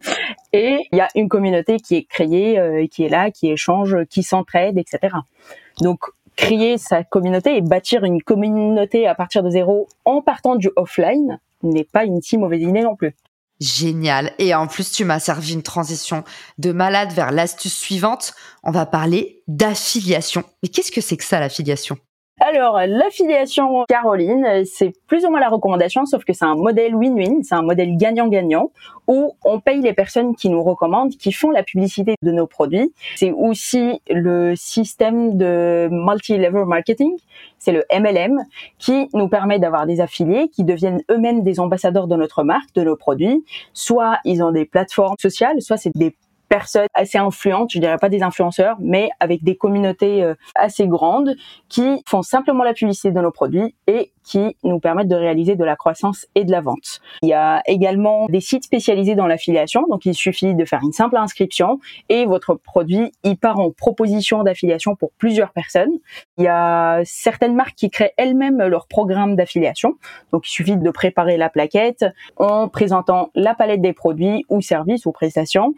Et 0.54 0.78
il 0.92 0.98
y 1.00 1.02
a 1.02 1.08
une 1.16 1.28
communauté 1.28 1.78
qui 1.78 1.96
est 1.96 2.04
créée, 2.04 2.60
euh, 2.60 2.86
qui 2.86 3.04
est 3.04 3.10
là, 3.10 3.32
qui 3.32 3.50
échange, 3.50 3.98
qui 4.12 4.22
s'entraide, 4.22 4.78
etc. 4.78 5.16
Donc, 5.82 6.02
créer 6.36 6.78
sa 6.78 7.04
communauté 7.04 7.58
et 7.58 7.62
bâtir 7.62 8.04
une 8.04 8.22
communauté 8.22 9.08
à 9.08 9.16
partir 9.16 9.42
de 9.42 9.50
zéro 9.50 9.88
en 10.06 10.22
partant 10.22 10.56
du 10.56 10.70
offline 10.76 11.40
n'est 11.64 11.84
pas 11.84 12.06
une 12.06 12.22
si 12.22 12.38
mauvaise 12.38 12.62
idée 12.62 12.84
non 12.84 12.96
plus. 12.96 13.16
Génial. 13.60 14.34
Et 14.38 14.54
en 14.54 14.68
plus, 14.68 14.92
tu 14.92 15.04
m'as 15.04 15.20
servi 15.20 15.54
une 15.54 15.64
transition 15.64 16.24
de 16.60 16.72
malade 16.72 17.12
vers 17.14 17.32
l'astuce 17.32 17.76
suivante. 17.76 18.34
On 18.64 18.72
va 18.72 18.86
parler 18.86 19.42
d'affiliation. 19.48 20.44
Mais 20.62 20.70
qu'est-ce 20.70 20.92
que 20.92 21.02
c'est 21.02 21.18
que 21.18 21.24
ça, 21.24 21.40
l'affiliation? 21.40 21.98
Alors, 22.40 22.80
l'affiliation 22.86 23.84
Caroline, 23.90 24.64
c'est 24.66 24.94
plus 25.08 25.26
ou 25.26 25.30
moins 25.32 25.40
la 25.40 25.50
recommandation, 25.50 26.06
sauf 26.06 26.24
que 26.24 26.34
c'est 26.34 26.46
un 26.46 26.56
modèle 26.56 26.94
win-win, 26.94 27.42
c'est 27.42 27.56
un 27.56 27.64
modèle 27.64 27.98
gagnant-gagnant, 27.98 28.72
où 29.08 29.34
on 29.44 29.60
paye 29.60 29.82
les 29.82 29.94
personnes 29.94 30.36
qui 30.36 30.50
nous 30.50 30.62
recommandent, 30.62 31.18
qui 31.18 31.32
font 31.32 31.50
la 31.50 31.64
publicité 31.64 32.14
de 32.22 32.32
nos 32.32 32.46
produits. 32.46 32.94
C'est 33.16 33.32
aussi 33.32 34.02
le 34.08 34.54
système 34.56 35.36
de 35.36 35.90
multi-level 35.92 36.66
marketing, 36.66 37.12
c'est 37.58 37.72
le 37.72 37.84
MLM, 37.92 38.40
qui 38.78 39.10
nous 39.16 39.30
permet 39.30 39.58
d'avoir 39.58 39.88
des 39.88 40.00
affiliés 40.00 40.50
qui 40.50 40.64
deviennent 40.64 41.02
eux-mêmes 41.10 41.42
des 41.42 41.60
ambassadeurs 41.60 42.06
de 42.06 42.16
notre 42.16 42.44
marque, 42.44 42.72
de 42.76 42.84
nos 42.84 42.96
produits. 42.96 43.44
Soit 43.74 44.20
ils 44.26 44.44
ont 44.44 44.52
des 44.52 44.66
plateformes 44.66 45.16
sociales, 45.20 45.60
soit 45.60 45.78
c'est 45.78 45.92
des 45.96 46.16
personnes 46.50 46.88
assez 46.94 47.18
influentes, 47.18 47.72
je 47.72 47.80
dirais 47.80 47.98
pas 47.98 48.10
des 48.10 48.24
influenceurs, 48.24 48.78
mais 48.80 49.10
avec 49.20 49.44
des 49.44 49.56
communautés 49.56 50.24
euh, 50.24 50.36
assez 50.56 50.88
grandes 50.88 51.36
qui 51.70 52.02
font 52.08 52.22
simplement 52.22 52.64
la 52.64 52.74
publicité 52.74 53.12
de 53.12 53.20
nos 53.20 53.32
produits 53.32 53.76
et 53.88 54.12
qui 54.24 54.58
nous 54.64 54.80
permettent 54.80 55.08
de 55.08 55.16
réaliser 55.16 55.56
de 55.56 55.64
la 55.64 55.78
croissance 55.78 56.28
et 56.36 56.44
de 56.44 56.52
la 56.52 56.60
vente. 56.60 57.00
Il 57.22 57.30
y 57.30 57.34
a 57.34 57.62
également 57.66 58.26
des 58.28 58.42
sites 58.42 58.66
spécialisés 58.66 59.16
dans 59.16 59.26
l'affiliation, 59.26 59.86
donc 59.90 60.06
il 60.06 60.14
suffit 60.14 60.54
de 60.54 60.66
faire 60.66 60.82
une 60.84 60.92
simple 60.92 61.16
inscription 61.16 61.80
et 62.10 62.26
votre 62.26 62.56
produit 62.56 63.12
il 63.24 63.38
part 63.38 63.60
en 63.60 63.72
proposition 63.72 64.44
d'affiliation 64.44 64.96
pour 64.96 65.12
plusieurs 65.18 65.52
personnes. 65.52 65.92
Il 66.38 66.44
y 66.44 66.48
a 66.48 67.02
certaines 67.06 67.56
marques 67.56 67.76
qui 67.76 67.90
créent 67.90 68.14
elles-mêmes 68.18 68.62
leur 68.64 68.88
programme 68.88 69.36
d'affiliation, 69.36 69.96
donc 70.34 70.48
il 70.48 70.52
suffit 70.52 70.78
de 70.78 70.90
préparer 70.92 71.38
la 71.38 71.50
plaquette 71.50 72.06
en 72.36 72.68
présentant 72.68 73.30
la 73.34 73.56
palette 73.56 73.82
des 73.82 73.94
produits 73.94 74.44
ou 74.50 74.62
services 74.62 75.06
ou 75.06 75.12
prestations 75.12 75.74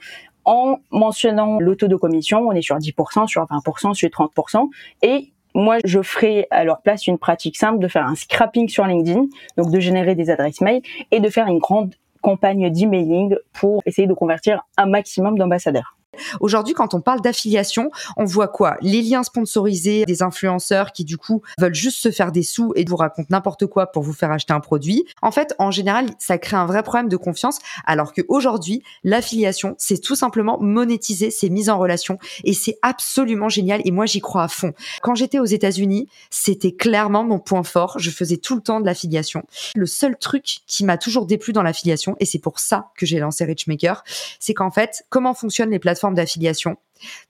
en 0.46 0.78
mentionnant 0.92 1.60
le 1.60 1.76
taux 1.76 1.88
de 1.88 1.96
commission, 1.96 2.48
on 2.48 2.52
est 2.52 2.62
sur 2.62 2.78
10%, 2.78 3.28
sur 3.28 3.44
20%, 3.44 3.94
sur 3.94 4.10
30%, 4.10 4.70
et 5.02 5.32
moi, 5.56 5.78
je 5.84 6.02
ferai 6.02 6.48
à 6.52 6.64
leur 6.64 6.82
place 6.82 7.08
une 7.08 7.18
pratique 7.18 7.58
simple 7.58 7.80
de 7.80 7.88
faire 7.88 8.06
un 8.06 8.16
scrapping 8.16 8.70
sur 8.70 8.86
LinkedIn, 8.86 9.26
donc 9.58 9.72
de 9.72 9.80
générer 9.80 10.16
des 10.16 10.30
adresses 10.30 10.62
mail 10.62 10.82
et 11.12 11.20
de 11.20 11.30
faire 11.30 11.48
une 11.48 11.60
grande 11.60 11.96
campagne 12.22 12.70
d'emailing 12.72 13.36
pour 13.54 13.82
essayer 13.86 14.08
de 14.08 14.14
convertir 14.14 14.62
un 14.78 14.86
maximum 14.86 15.38
d'ambassadeurs. 15.38 15.99
Aujourd'hui, 16.40 16.74
quand 16.74 16.94
on 16.94 17.02
parle 17.02 17.22
d'affiliation, 17.22 17.92
on 18.18 18.26
voit 18.26 18.48
quoi? 18.48 18.78
Les 18.82 19.02
liens 19.02 19.24
sponsorisés 19.24 20.06
des 20.06 20.24
influenceurs 20.24 20.92
qui 20.92 21.06
du 21.06 21.18
coup 21.18 21.42
veulent 21.58 21.76
juste 21.76 22.00
se 22.00 22.12
faire 22.12 22.32
des 22.32 22.44
sous 22.44 22.74
et 22.76 22.86
vous 22.86 22.96
racontent 22.96 23.28
n'importe 23.30 23.66
quoi 23.66 23.88
pour 23.88 24.04
vous 24.04 24.14
faire 24.14 24.32
acheter 24.32 24.54
un 24.54 24.60
produit. 24.60 25.06
En 25.22 25.32
fait, 25.32 25.56
en 25.60 25.72
général, 25.72 26.08
ça 26.20 26.38
crée 26.38 26.58
un 26.58 26.66
vrai 26.66 26.84
problème 26.84 27.10
de 27.10 27.18
confiance, 27.18 27.60
alors 27.86 28.14
qu'aujourd'hui, 28.14 28.84
l'affiliation, 29.04 29.76
c'est 29.78 30.02
tout 30.02 30.16
simplement 30.16 30.58
monétiser 30.60 31.32
ces 31.32 31.50
mises 31.50 31.70
en 31.70 31.78
relation 31.78 32.18
et 32.44 32.54
c'est 32.54 32.78
absolument 32.82 33.50
génial 33.50 33.82
et 33.86 33.92
moi 33.92 34.06
j'y 34.06 34.20
crois 34.20 34.44
à 34.44 34.48
fond. 34.48 34.74
Quand 35.02 35.16
j'étais 35.16 35.40
aux 35.40 35.46
États-Unis, 35.46 36.08
c'était 36.30 36.72
clairement 36.72 37.24
mon 37.24 37.40
point 37.40 37.64
fort. 37.64 37.98
Je 38.00 38.10
faisais 38.10 38.38
tout 38.38 38.56
le 38.56 38.62
temps 38.62 38.80
de 38.80 38.86
l'affiliation. 38.86 39.44
Le 39.76 39.86
seul 39.86 40.18
truc 40.18 40.60
qui 40.68 40.86
m'a 40.86 40.98
toujours 40.98 41.26
déplu 41.26 41.54
dans 41.54 41.64
l'affiliation, 41.64 42.16
et 42.20 42.26
c'est 42.26 42.40
pour 42.40 42.60
ça 42.60 42.90
que 42.96 43.06
j'ai 43.06 43.20
lancé 43.20 43.46
Richmaker, 43.46 44.04
c'est 44.40 44.54
qu'en 44.54 44.72
fait, 44.72 45.06
comment 45.10 45.34
fonctionnent 45.34 45.72
les 45.72 45.80
plateformes 45.80 46.09
d'affiliation. 46.16 46.78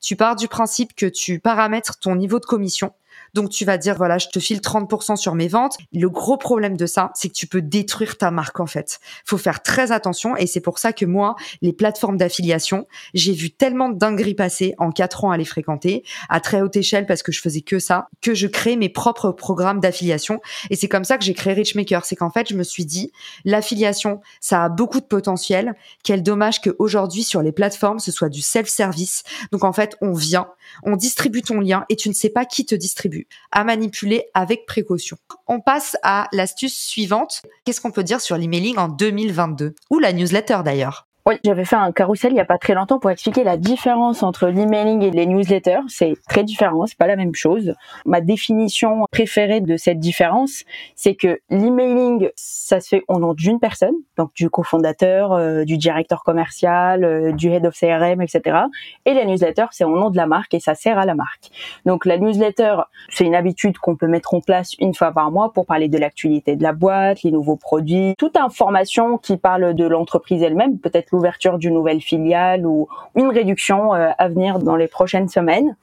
Tu 0.01 0.15
pars 0.15 0.35
du 0.35 0.47
principe 0.47 0.95
que 0.95 1.05
tu 1.05 1.39
paramètres 1.39 1.99
ton 1.99 2.15
niveau 2.15 2.39
de 2.39 2.45
commission 2.45 2.93
donc 3.33 3.49
tu 3.49 3.65
vas 3.65 3.77
dire 3.77 3.95
voilà, 3.95 4.17
je 4.17 4.27
te 4.27 4.39
file 4.39 4.59
30% 4.59 5.15
sur 5.15 5.35
mes 5.35 5.47
ventes. 5.47 5.77
Le 5.93 6.09
gros 6.09 6.37
problème 6.37 6.77
de 6.77 6.85
ça, 6.85 7.11
c'est 7.15 7.29
que 7.29 7.33
tu 7.33 7.47
peux 7.47 7.61
détruire 7.61 8.17
ta 8.17 8.31
marque 8.31 8.59
en 8.59 8.67
fait. 8.67 8.99
Faut 9.25 9.37
faire 9.37 9.61
très 9.61 9.91
attention 9.91 10.35
et 10.35 10.47
c'est 10.47 10.61
pour 10.61 10.79
ça 10.79 10.93
que 10.93 11.05
moi, 11.05 11.35
les 11.61 11.73
plateformes 11.73 12.17
d'affiliation, 12.17 12.87
j'ai 13.13 13.33
vu 13.33 13.51
tellement 13.51 13.89
de 13.89 13.97
dingueries 13.97 14.35
passer 14.35 14.75
en 14.77 14.91
quatre 14.91 15.25
ans 15.25 15.31
à 15.31 15.37
les 15.37 15.45
fréquenter 15.45 16.03
à 16.29 16.39
très 16.39 16.61
haute 16.61 16.75
échelle 16.75 17.05
parce 17.05 17.23
que 17.23 17.31
je 17.31 17.41
faisais 17.41 17.61
que 17.61 17.79
ça, 17.79 18.09
que 18.21 18.33
je 18.33 18.47
crée 18.47 18.75
mes 18.75 18.89
propres 18.89 19.31
programmes 19.31 19.79
d'affiliation 19.79 20.41
et 20.69 20.75
c'est 20.75 20.87
comme 20.87 21.03
ça 21.03 21.17
que 21.17 21.23
j'ai 21.23 21.33
créé 21.33 21.53
Richmaker, 21.53 22.05
c'est 22.05 22.15
qu'en 22.15 22.29
fait, 22.29 22.49
je 22.49 22.55
me 22.55 22.63
suis 22.63 22.85
dit 22.85 23.11
l'affiliation, 23.45 24.21
ça 24.39 24.63
a 24.63 24.69
beaucoup 24.69 24.99
de 24.99 25.05
potentiel, 25.05 25.75
quel 26.03 26.23
dommage 26.23 26.61
qu'aujourd'hui 26.61 27.23
sur 27.23 27.41
les 27.41 27.51
plateformes, 27.51 27.99
ce 27.99 28.11
soit 28.11 28.29
du 28.29 28.41
self-service. 28.41 29.23
Donc 29.51 29.63
en 29.63 29.73
fait, 29.73 29.95
on 30.01 30.13
vient, 30.13 30.47
on 30.83 30.95
distribue 30.95 31.41
ton 31.41 31.59
lien 31.59 31.85
et 31.89 31.95
tu 31.95 32.09
ne 32.09 32.13
sais 32.13 32.29
pas 32.29 32.45
qui 32.45 32.65
te 32.65 32.75
distribue 32.75 33.18
à 33.51 33.63
manipuler 33.63 34.25
avec 34.33 34.65
précaution. 34.65 35.17
On 35.47 35.59
passe 35.59 35.97
à 36.03 36.27
l'astuce 36.31 36.77
suivante. 36.77 37.41
Qu'est-ce 37.65 37.81
qu'on 37.81 37.91
peut 37.91 38.03
dire 38.03 38.21
sur 38.21 38.37
l'emailing 38.37 38.77
en 38.77 38.87
2022 38.87 39.75
Ou 39.89 39.99
la 39.99 40.13
newsletter 40.13 40.59
d'ailleurs 40.63 41.08
oui, 41.25 41.35
j'avais 41.43 41.65
fait 41.65 41.75
un 41.75 41.91
carrousel 41.91 42.31
il 42.31 42.37
y 42.37 42.39
a 42.39 42.45
pas 42.45 42.57
très 42.57 42.73
longtemps 42.73 42.97
pour 42.97 43.11
expliquer 43.11 43.43
la 43.43 43.57
différence 43.57 44.23
entre 44.23 44.47
l'emailing 44.47 45.03
et 45.03 45.11
les 45.11 45.25
newsletters. 45.25 45.81
C'est 45.87 46.15
très 46.27 46.43
différent, 46.43 46.87
c'est 46.87 46.97
pas 46.97 47.07
la 47.07 47.17
même 47.17 47.35
chose. 47.35 47.73
Ma 48.05 48.21
définition 48.21 49.05
préférée 49.11 49.59
de 49.61 49.75
cette 49.77 49.99
différence, 49.99 50.63
c'est 50.95 51.15
que 51.15 51.39
l'emailing, 51.49 52.29
ça 52.35 52.79
se 52.79 52.87
fait 52.87 53.03
au 53.09 53.19
nom 53.19 53.33
d'une 53.33 53.59
personne, 53.59 53.93
donc 54.17 54.33
du 54.33 54.49
cofondateur, 54.49 55.33
euh, 55.33 55.65
du 55.65 55.77
directeur 55.77 56.23
commercial, 56.23 57.03
euh, 57.03 57.31
du 57.33 57.49
head 57.49 57.65
of 57.65 57.77
CRM, 57.77 58.21
etc. 58.21 58.57
Et 59.05 59.13
la 59.13 59.25
newsletter, 59.25 59.65
c'est 59.71 59.83
au 59.83 59.95
nom 59.97 60.09
de 60.09 60.17
la 60.17 60.25
marque 60.25 60.53
et 60.53 60.59
ça 60.59 60.73
sert 60.73 60.97
à 60.97 61.05
la 61.05 61.15
marque. 61.15 61.51
Donc 61.85 62.05
la 62.05 62.17
newsletter, 62.17 62.77
c'est 63.09 63.25
une 63.25 63.35
habitude 63.35 63.77
qu'on 63.77 63.97
peut 63.97 64.07
mettre 64.07 64.33
en 64.33 64.41
place 64.41 64.73
une 64.79 64.93
fois 64.93 65.11
par 65.11 65.31
mois 65.31 65.51
pour 65.51 65.65
parler 65.65 65.89
de 65.89 65.97
l'actualité 65.97 66.55
de 66.55 66.63
la 66.63 66.73
boîte, 66.73 67.23
les 67.23 67.31
nouveaux 67.31 67.57
produits, 67.57 68.15
toute 68.17 68.37
information 68.37 69.17
qui 69.17 69.37
parle 69.37 69.73
de 69.73 69.85
l'entreprise 69.85 70.41
elle-même, 70.41 70.79
peut-être 70.79 71.08
l'ouverture 71.11 71.57
d'une 71.57 71.73
nouvelle 71.73 72.01
filiale 72.01 72.65
ou 72.65 72.87
une 73.15 73.29
réduction 73.29 73.93
euh, 73.93 74.09
à 74.17 74.27
venir 74.27 74.59
dans 74.59 74.75
les 74.75 74.87
prochaines 74.87 75.27
semaines. 75.27 75.75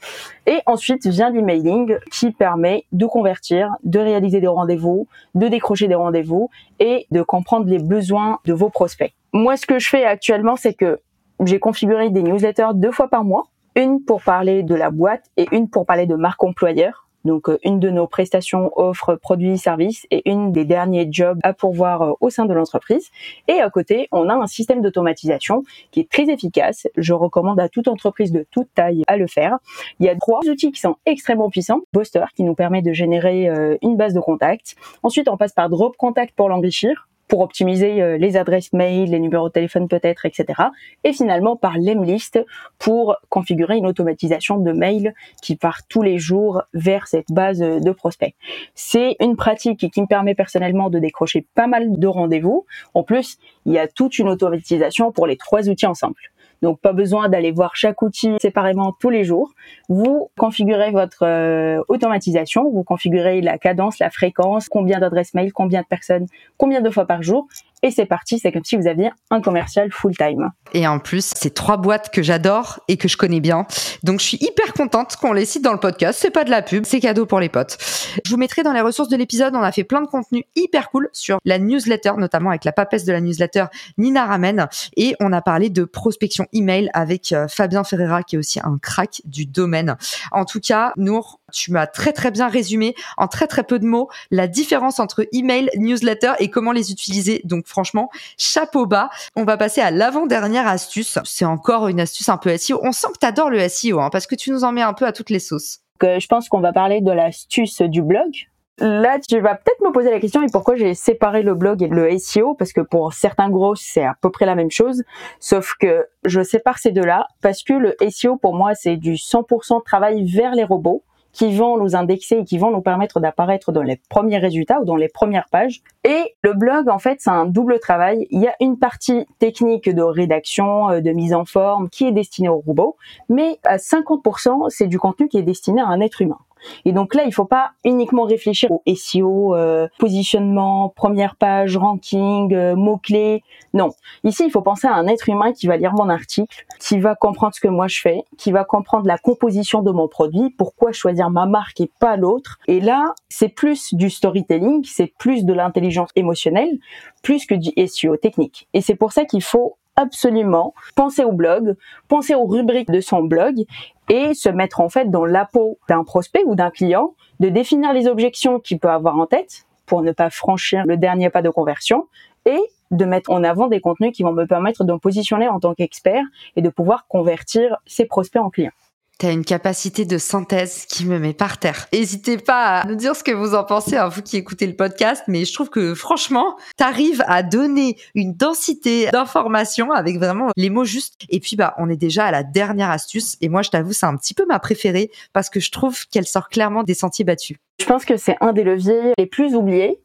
Et 0.46 0.58
ensuite 0.66 1.06
vient 1.06 1.30
l'emailing 1.30 1.96
qui 2.10 2.30
permet 2.30 2.84
de 2.92 3.06
convertir, 3.06 3.70
de 3.84 3.98
réaliser 3.98 4.40
des 4.40 4.46
rendez-vous, 4.46 5.06
de 5.34 5.48
décrocher 5.48 5.88
des 5.88 5.94
rendez-vous 5.94 6.50
et 6.78 7.06
de 7.10 7.22
comprendre 7.22 7.66
les 7.66 7.78
besoins 7.78 8.38
de 8.44 8.52
vos 8.52 8.70
prospects. 8.70 9.12
Moi, 9.32 9.56
ce 9.56 9.66
que 9.66 9.78
je 9.78 9.88
fais 9.88 10.04
actuellement, 10.04 10.56
c'est 10.56 10.74
que 10.74 11.00
j'ai 11.44 11.58
configuré 11.58 12.10
des 12.10 12.22
newsletters 12.22 12.74
deux 12.74 12.92
fois 12.92 13.08
par 13.08 13.24
mois, 13.24 13.44
une 13.74 14.02
pour 14.02 14.22
parler 14.22 14.62
de 14.62 14.74
la 14.74 14.90
boîte 14.90 15.24
et 15.36 15.46
une 15.52 15.68
pour 15.68 15.84
parler 15.84 16.06
de 16.06 16.14
marque 16.14 16.42
employeur 16.42 17.05
donc 17.26 17.50
euh, 17.50 17.58
une 17.64 17.78
de 17.80 17.90
nos 17.90 18.06
prestations 18.06 18.70
offre 18.76 19.16
produits 19.16 19.58
services 19.58 20.06
et 20.10 20.28
une 20.30 20.52
des 20.52 20.64
derniers 20.64 21.08
jobs 21.10 21.38
à 21.42 21.52
pourvoir 21.52 22.02
euh, 22.02 22.12
au 22.20 22.30
sein 22.30 22.46
de 22.46 22.54
l'entreprise. 22.54 23.10
Et 23.48 23.60
à 23.60 23.68
côté, 23.68 24.08
on 24.12 24.28
a 24.28 24.34
un 24.34 24.46
système 24.46 24.80
d'automatisation 24.80 25.64
qui 25.90 26.00
est 26.00 26.10
très 26.10 26.30
efficace. 26.30 26.86
Je 26.96 27.12
recommande 27.12 27.60
à 27.60 27.68
toute 27.68 27.88
entreprise 27.88 28.32
de 28.32 28.46
toute 28.50 28.68
taille 28.74 29.02
à 29.06 29.16
le 29.16 29.26
faire. 29.26 29.58
Il 30.00 30.06
y 30.06 30.08
a 30.08 30.16
trois 30.16 30.40
outils 30.48 30.72
qui 30.72 30.80
sont 30.80 30.96
extrêmement 31.04 31.50
puissants. 31.50 31.80
Booster 31.92 32.24
qui 32.34 32.44
nous 32.44 32.54
permet 32.54 32.82
de 32.82 32.92
générer 32.92 33.48
euh, 33.48 33.76
une 33.82 33.96
base 33.96 34.14
de 34.14 34.20
contacts. 34.20 34.76
Ensuite, 35.02 35.28
on 35.28 35.36
passe 35.36 35.52
par 35.52 35.68
Drop 35.68 35.96
Contact 35.96 36.34
pour 36.34 36.48
l'enrichir 36.48 37.08
pour 37.28 37.40
optimiser 37.40 38.02
euh, 38.02 38.18
les 38.18 38.36
adresses 38.36 38.72
mail, 38.72 39.10
les 39.10 39.18
numéros 39.18 39.48
de 39.48 39.52
téléphone 39.52 39.88
peut-être, 39.88 40.26
etc. 40.26 40.62
Et 41.04 41.12
finalement 41.12 41.56
par 41.56 41.78
l'Emlist 41.78 42.38
pour 42.78 43.16
configurer 43.28 43.76
une 43.76 43.86
automatisation 43.86 44.58
de 44.58 44.72
mail 44.72 45.14
qui 45.42 45.56
part 45.56 45.86
tous 45.88 46.02
les 46.02 46.18
jours 46.18 46.62
vers 46.74 47.06
cette 47.06 47.30
base 47.30 47.58
de 47.58 47.90
prospects. 47.90 48.34
C'est 48.74 49.16
une 49.20 49.36
pratique 49.36 49.90
qui 49.90 50.00
me 50.00 50.06
permet 50.06 50.34
personnellement 50.34 50.90
de 50.90 50.98
décrocher 50.98 51.46
pas 51.54 51.66
mal 51.66 51.98
de 51.98 52.06
rendez-vous. 52.06 52.66
En 52.94 53.02
plus, 53.02 53.38
il 53.64 53.72
y 53.72 53.78
a 53.78 53.88
toute 53.88 54.18
une 54.18 54.28
automatisation 54.28 55.12
pour 55.12 55.26
les 55.26 55.36
trois 55.36 55.68
outils 55.68 55.86
ensemble. 55.86 56.16
Donc 56.62 56.80
pas 56.80 56.92
besoin 56.92 57.28
d'aller 57.28 57.52
voir 57.52 57.76
chaque 57.76 58.02
outil 58.02 58.30
séparément 58.40 58.92
tous 58.98 59.10
les 59.10 59.24
jours. 59.24 59.52
Vous 59.88 60.30
configurez 60.38 60.90
votre 60.90 61.24
euh, 61.24 61.82
automatisation, 61.88 62.70
vous 62.70 62.82
configurez 62.82 63.40
la 63.40 63.58
cadence, 63.58 63.98
la 63.98 64.10
fréquence, 64.10 64.68
combien 64.68 64.98
d'adresses 64.98 65.34
mail, 65.34 65.52
combien 65.52 65.82
de 65.82 65.86
personnes, 65.86 66.26
combien 66.56 66.80
de 66.80 66.90
fois 66.90 67.06
par 67.06 67.22
jour 67.22 67.46
et 67.82 67.90
c'est 67.90 68.06
parti, 68.06 68.38
c'est 68.38 68.52
comme 68.52 68.64
si 68.64 68.76
vous 68.76 68.86
aviez 68.86 69.10
un 69.30 69.40
commercial 69.40 69.90
full-time. 69.92 70.50
Et 70.72 70.86
en 70.86 70.98
plus, 70.98 71.32
c'est 71.36 71.54
trois 71.54 71.76
boîtes 71.76 72.10
que 72.10 72.22
j'adore 72.22 72.80
et 72.88 72.96
que 72.96 73.08
je 73.08 73.16
connais 73.16 73.40
bien. 73.40 73.66
Donc 74.02 74.20
je 74.20 74.26
suis 74.26 74.38
hyper 74.40 74.72
contente 74.72 75.16
qu'on 75.16 75.32
les 75.32 75.44
cite 75.44 75.62
dans 75.62 75.72
le 75.72 75.80
podcast. 75.80 76.18
C'est 76.20 76.30
pas 76.30 76.44
de 76.44 76.50
la 76.50 76.62
pub, 76.62 76.84
c'est 76.86 77.00
cadeau 77.00 77.26
pour 77.26 77.40
les 77.40 77.48
potes. 77.48 77.76
Je 78.24 78.30
vous 78.30 78.38
mettrai 78.38 78.62
dans 78.62 78.72
les 78.72 78.80
ressources 78.80 79.08
de 79.08 79.16
l'épisode, 79.16 79.54
on 79.54 79.62
a 79.62 79.72
fait 79.72 79.84
plein 79.84 80.00
de 80.00 80.06
contenus 80.06 80.44
hyper 80.54 80.90
cool 80.90 81.08
sur 81.12 81.38
la 81.44 81.58
newsletter, 81.58 82.12
notamment 82.18 82.50
avec 82.50 82.64
la 82.64 82.72
papesse 82.72 83.04
de 83.04 83.12
la 83.12 83.20
newsletter 83.20 83.66
Nina 83.98 84.24
Ramen. 84.24 84.68
Et 84.96 85.14
on 85.20 85.32
a 85.32 85.42
parlé 85.42 85.70
de 85.70 85.84
prospection 85.84 86.46
email 86.52 86.90
avec 86.94 87.32
euh, 87.32 87.46
Fabien 87.48 87.84
Ferreira, 87.84 88.22
qui 88.22 88.36
est 88.36 88.38
aussi 88.38 88.60
un 88.62 88.78
crack 88.80 89.20
du 89.24 89.46
domaine. 89.46 89.96
En 90.32 90.44
tout 90.44 90.60
cas, 90.60 90.92
Nour, 90.96 91.40
tu 91.56 91.72
m'as 91.72 91.86
très 91.86 92.12
très 92.12 92.30
bien 92.30 92.48
résumé 92.48 92.94
en 93.16 93.28
très 93.28 93.46
très 93.46 93.64
peu 93.64 93.78
de 93.78 93.86
mots 93.86 94.08
la 94.30 94.46
différence 94.46 95.00
entre 95.00 95.26
email, 95.32 95.70
newsletter 95.76 96.32
et 96.38 96.50
comment 96.50 96.72
les 96.72 96.92
utiliser. 96.92 97.40
Donc 97.44 97.66
franchement, 97.66 98.10
chapeau 98.36 98.86
bas. 98.86 99.08
On 99.34 99.44
va 99.44 99.56
passer 99.56 99.80
à 99.80 99.90
l'avant-dernière 99.90 100.66
astuce. 100.66 101.18
C'est 101.24 101.44
encore 101.44 101.88
une 101.88 102.00
astuce 102.00 102.28
un 102.28 102.36
peu 102.36 102.56
SEO. 102.56 102.80
On 102.82 102.92
sent 102.92 103.08
que 103.14 103.18
tu 103.20 103.26
adores 103.26 103.50
le 103.50 103.66
SEO 103.68 104.00
hein, 104.00 104.10
parce 104.10 104.26
que 104.26 104.34
tu 104.34 104.50
nous 104.50 104.64
en 104.64 104.72
mets 104.72 104.82
un 104.82 104.92
peu 104.92 105.06
à 105.06 105.12
toutes 105.12 105.30
les 105.30 105.40
sauces. 105.40 105.80
Je 106.02 106.26
pense 106.26 106.48
qu'on 106.48 106.60
va 106.60 106.72
parler 106.72 107.00
de 107.00 107.10
l'astuce 107.10 107.80
du 107.80 108.02
blog. 108.02 108.30
Là, 108.78 109.18
tu 109.26 109.40
vas 109.40 109.54
peut-être 109.54 109.80
me 109.80 109.90
poser 109.90 110.10
la 110.10 110.20
question 110.20 110.42
et 110.42 110.48
pourquoi 110.52 110.76
j'ai 110.76 110.92
séparé 110.92 111.42
le 111.42 111.54
blog 111.54 111.82
et 111.82 111.88
le 111.88 112.18
SEO 112.18 112.54
parce 112.54 112.74
que 112.74 112.82
pour 112.82 113.14
certains 113.14 113.48
gros, 113.48 113.74
c'est 113.74 114.04
à 114.04 114.14
peu 114.20 114.30
près 114.30 114.44
la 114.44 114.54
même 114.54 114.70
chose, 114.70 115.02
sauf 115.40 115.72
que 115.80 116.06
je 116.26 116.42
sépare 116.42 116.78
ces 116.78 116.92
deux-là 116.92 117.26
parce 117.40 117.62
que 117.62 117.72
le 117.72 117.96
SEO 118.10 118.36
pour 118.36 118.54
moi, 118.54 118.74
c'est 118.74 118.96
du 118.96 119.14
100% 119.14 119.82
travail 119.82 120.30
vers 120.30 120.52
les 120.52 120.64
robots 120.64 121.02
qui 121.36 121.54
vont 121.54 121.76
nous 121.76 121.94
indexer 121.94 122.38
et 122.38 122.44
qui 122.44 122.56
vont 122.56 122.70
nous 122.70 122.80
permettre 122.80 123.20
d'apparaître 123.20 123.70
dans 123.70 123.82
les 123.82 124.00
premiers 124.08 124.38
résultats 124.38 124.80
ou 124.80 124.86
dans 124.86 124.96
les 124.96 125.08
premières 125.08 125.48
pages. 125.50 125.82
Et 126.02 126.34
le 126.42 126.54
blog, 126.54 126.88
en 126.88 126.98
fait, 126.98 127.18
c'est 127.20 127.28
un 127.28 127.44
double 127.44 127.78
travail. 127.78 128.26
Il 128.30 128.40
y 128.40 128.48
a 128.48 128.54
une 128.58 128.78
partie 128.78 129.26
technique 129.38 129.94
de 129.94 130.02
rédaction, 130.02 130.88
euh, 130.88 131.00
de 131.00 131.10
mise 131.10 131.34
en 131.34 131.44
forme 131.44 131.90
qui 131.90 132.06
est 132.06 132.12
destinée 132.12 132.48
au 132.48 132.60
robot, 132.60 132.96
mais 133.28 133.58
à 133.64 133.76
50%, 133.76 134.70
c'est 134.70 134.86
du 134.86 134.98
contenu 134.98 135.28
qui 135.28 135.36
est 135.36 135.42
destiné 135.42 135.82
à 135.82 135.88
un 135.88 136.00
être 136.00 136.22
humain. 136.22 136.38
Et 136.84 136.92
donc 136.92 137.14
là, 137.14 137.24
il 137.26 137.32
faut 137.32 137.44
pas 137.44 137.72
uniquement 137.84 138.24
réfléchir 138.24 138.70
au 138.70 138.82
SEO, 138.94 139.54
euh, 139.54 139.88
positionnement, 139.98 140.88
première 140.88 141.36
page, 141.36 141.76
ranking, 141.76 142.54
euh, 142.54 142.76
mots-clés. 142.76 143.42
Non. 143.74 143.90
Ici, 144.24 144.44
il 144.46 144.50
faut 144.50 144.62
penser 144.62 144.86
à 144.86 144.94
un 144.94 145.06
être 145.06 145.28
humain 145.28 145.52
qui 145.52 145.66
va 145.66 145.76
lire 145.76 145.92
mon 145.92 146.08
article, 146.08 146.64
qui 146.80 146.98
va 146.98 147.14
comprendre 147.14 147.54
ce 147.54 147.60
que 147.60 147.68
moi 147.68 147.88
je 147.88 148.00
fais, 148.00 148.22
qui 148.38 148.52
va 148.52 148.64
comprendre 148.64 149.06
la 149.06 149.18
composition 149.18 149.82
de 149.82 149.90
mon 149.90 150.08
produit, 150.08 150.50
pourquoi 150.50 150.92
choisir 150.92 151.30
ma 151.30 151.46
marque 151.46 151.80
et 151.80 151.90
pas 152.00 152.16
l'autre. 152.16 152.58
Et 152.68 152.80
là, 152.80 153.14
c'est 153.28 153.48
plus 153.48 153.94
du 153.94 154.10
storytelling, 154.10 154.84
c'est 154.84 155.12
plus 155.18 155.44
de 155.44 155.52
l'intelligence 155.52 156.10
émotionnelle, 156.16 156.78
plus 157.22 157.46
que 157.46 157.54
du 157.54 157.70
SEO 157.86 158.16
technique. 158.16 158.68
Et 158.74 158.80
c'est 158.80 158.94
pour 158.94 159.12
ça 159.12 159.24
qu'il 159.24 159.42
faut 159.42 159.76
absolument 159.96 160.74
penser 160.94 161.24
au 161.24 161.32
blog, 161.32 161.76
penser 162.08 162.34
aux 162.34 162.46
rubriques 162.46 162.90
de 162.90 163.00
son 163.00 163.22
blog 163.22 163.64
et 164.08 164.34
se 164.34 164.48
mettre 164.48 164.80
en 164.80 164.88
fait 164.88 165.10
dans 165.10 165.24
la 165.24 165.44
peau 165.44 165.78
d'un 165.88 166.04
prospect 166.04 166.44
ou 166.44 166.54
d'un 166.54 166.70
client, 166.70 167.14
de 167.40 167.48
définir 167.48 167.92
les 167.92 168.06
objections 168.06 168.60
qu'il 168.60 168.78
peut 168.78 168.90
avoir 168.90 169.18
en 169.18 169.26
tête 169.26 169.66
pour 169.86 170.02
ne 170.02 170.12
pas 170.12 170.30
franchir 170.30 170.84
le 170.86 170.96
dernier 170.96 171.30
pas 171.30 171.42
de 171.42 171.50
conversion 171.50 172.06
et 172.44 172.60
de 172.90 173.04
mettre 173.04 173.30
en 173.30 173.42
avant 173.42 173.66
des 173.66 173.80
contenus 173.80 174.12
qui 174.12 174.22
vont 174.22 174.32
me 174.32 174.46
permettre 174.46 174.84
de 174.84 174.92
me 174.92 174.98
positionner 174.98 175.48
en 175.48 175.58
tant 175.58 175.74
qu'expert 175.74 176.22
et 176.54 176.62
de 176.62 176.68
pouvoir 176.68 177.06
convertir 177.08 177.76
ces 177.86 178.06
prospects 178.06 178.42
en 178.42 178.50
clients. 178.50 178.70
T'as 179.18 179.32
une 179.32 179.46
capacité 179.46 180.04
de 180.04 180.18
synthèse 180.18 180.84
qui 180.84 181.06
me 181.06 181.18
met 181.18 181.32
par 181.32 181.56
terre. 181.56 181.86
N'hésitez 181.90 182.36
pas 182.36 182.80
à 182.80 182.86
nous 182.86 182.96
dire 182.96 183.16
ce 183.16 183.24
que 183.24 183.32
vous 183.32 183.54
en 183.54 183.64
pensez, 183.64 183.96
à 183.96 184.08
vous 184.08 184.20
qui 184.20 184.36
écoutez 184.36 184.66
le 184.66 184.76
podcast, 184.76 185.22
mais 185.26 185.46
je 185.46 185.54
trouve 185.54 185.70
que 185.70 185.94
franchement, 185.94 186.58
t'arrives 186.76 187.24
à 187.26 187.42
donner 187.42 187.96
une 188.14 188.34
densité 188.34 189.08
d'informations 189.10 189.90
avec 189.90 190.18
vraiment 190.18 190.50
les 190.54 190.68
mots 190.68 190.84
justes. 190.84 191.14
Et 191.30 191.40
puis, 191.40 191.56
bah, 191.56 191.74
on 191.78 191.88
est 191.88 191.96
déjà 191.96 192.26
à 192.26 192.30
la 192.30 192.42
dernière 192.42 192.90
astuce. 192.90 193.38
Et 193.40 193.48
moi, 193.48 193.62
je 193.62 193.70
t'avoue, 193.70 193.94
c'est 193.94 194.04
un 194.04 194.18
petit 194.18 194.34
peu 194.34 194.44
ma 194.44 194.58
préférée 194.58 195.10
parce 195.32 195.48
que 195.48 195.60
je 195.60 195.70
trouve 195.70 196.06
qu'elle 196.08 196.26
sort 196.26 196.50
clairement 196.50 196.82
des 196.82 196.92
sentiers 196.92 197.24
battus. 197.24 197.56
Je 197.80 197.86
pense 197.86 198.04
que 198.04 198.18
c'est 198.18 198.36
un 198.42 198.52
des 198.52 198.64
leviers 198.64 199.14
les 199.16 199.26
plus 199.26 199.54
oubliés 199.54 199.98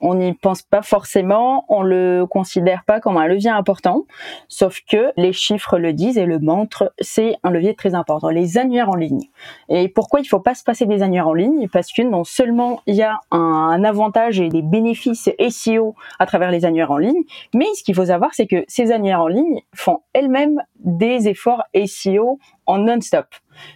on 0.00 0.14
n'y 0.14 0.32
pense 0.34 0.62
pas 0.62 0.82
forcément, 0.82 1.64
on 1.68 1.82
le 1.82 2.26
considère 2.26 2.84
pas 2.84 3.00
comme 3.00 3.16
un 3.16 3.26
levier 3.26 3.50
important, 3.50 4.04
sauf 4.48 4.80
que 4.88 5.12
les 5.16 5.32
chiffres 5.32 5.78
le 5.78 5.92
disent 5.92 6.18
et 6.18 6.26
le 6.26 6.38
montrent, 6.38 6.92
c'est 7.00 7.36
un 7.42 7.50
levier 7.50 7.74
très 7.74 7.94
important, 7.94 8.28
les 8.28 8.58
annuaires 8.58 8.90
en 8.90 8.96
ligne. 8.96 9.28
Et 9.68 9.88
pourquoi 9.88 10.20
il 10.20 10.26
faut 10.26 10.40
pas 10.40 10.54
se 10.54 10.64
passer 10.64 10.86
des 10.86 11.02
annuaires 11.02 11.28
en 11.28 11.34
ligne? 11.34 11.68
Parce 11.68 11.92
que 11.92 12.02
non 12.02 12.24
seulement 12.24 12.80
il 12.86 12.94
y 12.94 13.02
a 13.02 13.18
un 13.30 13.84
avantage 13.84 14.40
et 14.40 14.48
des 14.48 14.62
bénéfices 14.62 15.30
SEO 15.48 15.94
à 16.18 16.26
travers 16.26 16.50
les 16.50 16.64
annuaires 16.64 16.90
en 16.90 16.98
ligne, 16.98 17.22
mais 17.54 17.66
ce 17.74 17.82
qu'il 17.82 17.94
faut 17.94 18.06
savoir, 18.06 18.30
c'est 18.34 18.46
que 18.46 18.64
ces 18.68 18.92
annuaires 18.92 19.20
en 19.20 19.28
ligne 19.28 19.60
font 19.74 20.00
elles-mêmes 20.12 20.62
des 20.78 21.28
efforts 21.28 21.62
SEO 21.86 22.38
en 22.66 22.78
non-stop. 22.78 23.26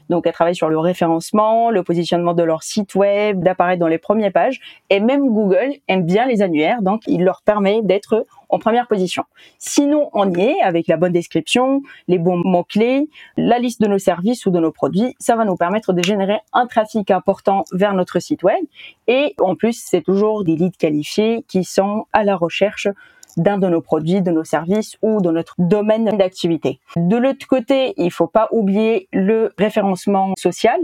Donc, 0.09 0.27
elles 0.27 0.33
travaillent 0.33 0.55
sur 0.55 0.69
le 0.69 0.79
référencement, 0.79 1.71
le 1.71 1.83
positionnement 1.83 2.35
de 2.35 2.43
leur 2.43 2.63
site 2.63 2.95
web, 2.95 3.43
d'apparaître 3.43 3.81
dans 3.81 3.89
les 3.89 3.99
premières 3.99 4.33
pages. 4.33 4.61
Et 4.91 5.01
même 5.01 5.29
Google 5.29 5.75
aime 5.89 6.05
bien 6.05 6.27
les 6.27 6.43
annuaires, 6.43 6.83
donc 6.83 7.03
il 7.07 7.25
leur 7.25 7.43
permet 7.43 7.83
d'être 7.83 8.27
en 8.49 8.59
première 8.59 8.87
position. 8.87 9.25
Sinon, 9.59 10.09
on 10.13 10.33
y 10.33 10.41
est 10.41 10.61
avec 10.63 10.87
la 10.87 10.97
bonne 10.97 11.13
description, 11.13 11.83
les 12.07 12.19
bons 12.19 12.41
mots-clés, 12.45 13.09
la 13.37 13.59
liste 13.59 13.81
de 13.81 13.89
nos 13.89 13.99
services 13.99 14.47
ou 14.47 14.51
de 14.51 14.59
nos 14.59 14.73
produits. 14.73 15.15
Ça 15.19 15.37
va 15.37 15.45
nous 15.45 15.57
permettre 15.57 15.93
de 15.93 16.03
générer 16.03 16.39
un 16.53 16.67
trafic 16.67 17.11
important 17.11 17.65
vers 17.73 17.95
notre 17.95 18.21
site 18.21 18.43
web. 18.43 18.63
Et 19.07 19.35
en 19.41 19.55
plus, 19.55 19.83
c'est 19.85 20.03
toujours 20.03 20.45
des 20.45 20.57
leads 20.57 20.79
qualifiés 20.79 21.45
qui 21.49 21.65
sont 21.65 22.07
à 22.13 22.25
la 22.25 22.37
recherche 22.37 22.89
d'un 23.37 23.59
de 23.59 23.69
nos 23.69 23.81
produits, 23.81 24.23
de 24.23 24.31
nos 24.31 24.45
services 24.45 24.97
ou 25.03 25.21
de 25.21 25.31
notre 25.31 25.55
domaine 25.59 26.17
d'activité. 26.17 26.81
De 26.97 27.17
l'autre 27.17 27.47
côté, 27.47 27.95
il 27.97 28.11
faut 28.11 28.27
pas 28.27 28.49
oublier 28.53 29.09
le 29.13 29.53
référencement 29.59 30.35
social 30.37 30.81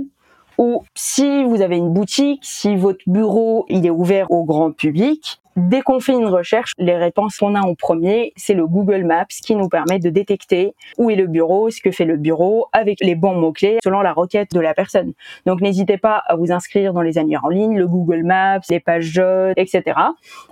ou 0.59 0.83
si 0.94 1.44
vous 1.44 1.62
avez 1.62 1.76
une 1.76 1.92
boutique, 1.92 2.40
si 2.44 2.76
votre 2.76 3.00
bureau 3.07 3.66
il 3.68 3.87
est 3.87 3.90
ouvert 3.90 4.30
au 4.30 4.44
grand 4.44 4.70
public, 4.70 5.40
Dès 5.56 5.82
qu'on 5.82 6.00
fait 6.00 6.14
une 6.14 6.26
recherche, 6.26 6.72
les 6.78 6.96
réponses 6.96 7.36
qu'on 7.36 7.54
a 7.54 7.60
en 7.60 7.76
premier, 7.76 8.32
c'est 8.36 8.54
le 8.54 8.66
Google 8.66 9.04
Maps 9.04 9.24
qui 9.28 9.54
nous 9.54 9.68
permet 9.68 10.00
de 10.00 10.10
détecter 10.10 10.74
où 10.98 11.10
est 11.10 11.14
le 11.14 11.28
bureau, 11.28 11.70
ce 11.70 11.80
que 11.80 11.92
fait 11.92 12.04
le 12.04 12.16
bureau, 12.16 12.66
avec 12.72 12.98
les 13.00 13.14
bons 13.14 13.36
mots-clés 13.36 13.78
selon 13.84 14.00
la 14.00 14.12
requête 14.12 14.50
de 14.52 14.58
la 14.58 14.74
personne. 14.74 15.12
Donc 15.46 15.60
n'hésitez 15.60 15.96
pas 15.96 16.16
à 16.26 16.34
vous 16.34 16.50
inscrire 16.50 16.92
dans 16.92 17.02
les 17.02 17.18
annuaires 17.18 17.44
en 17.44 17.50
ligne, 17.50 17.78
le 17.78 17.86
Google 17.86 18.24
Maps, 18.24 18.62
les 18.68 18.80
pages 18.80 19.04
jaunes, 19.04 19.54
etc. 19.56 19.96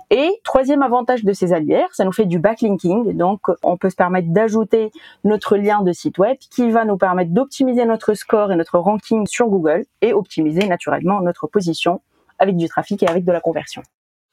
Et 0.09 0.29
troisième 0.45 0.81
avantage 0.81 1.25
de 1.25 1.33
ces 1.33 1.51
annuaires, 1.51 1.89
ça 1.91 2.05
nous 2.05 2.13
fait 2.13 2.25
du 2.25 2.39
backlinking. 2.39 3.17
Donc 3.17 3.41
on 3.61 3.75
peut 3.75 3.89
se 3.89 3.97
permettre 3.97 4.29
d'ajouter 4.29 4.91
notre 5.25 5.57
lien 5.57 5.81
de 5.81 5.91
site 5.91 6.17
web 6.17 6.37
qui 6.49 6.71
va 6.71 6.85
nous 6.85 6.97
permettre 6.97 7.31
d'optimiser 7.31 7.85
notre 7.85 8.13
score 8.13 8.53
et 8.53 8.55
notre 8.55 8.79
ranking 8.79 9.27
sur 9.27 9.47
Google 9.47 9.83
et 10.01 10.13
optimiser 10.13 10.65
naturellement 10.65 11.19
notre 11.19 11.47
position 11.47 11.99
avec 12.39 12.55
du 12.55 12.69
trafic 12.69 13.03
et 13.03 13.07
avec 13.07 13.25
de 13.25 13.31
la 13.33 13.41
conversion. 13.41 13.83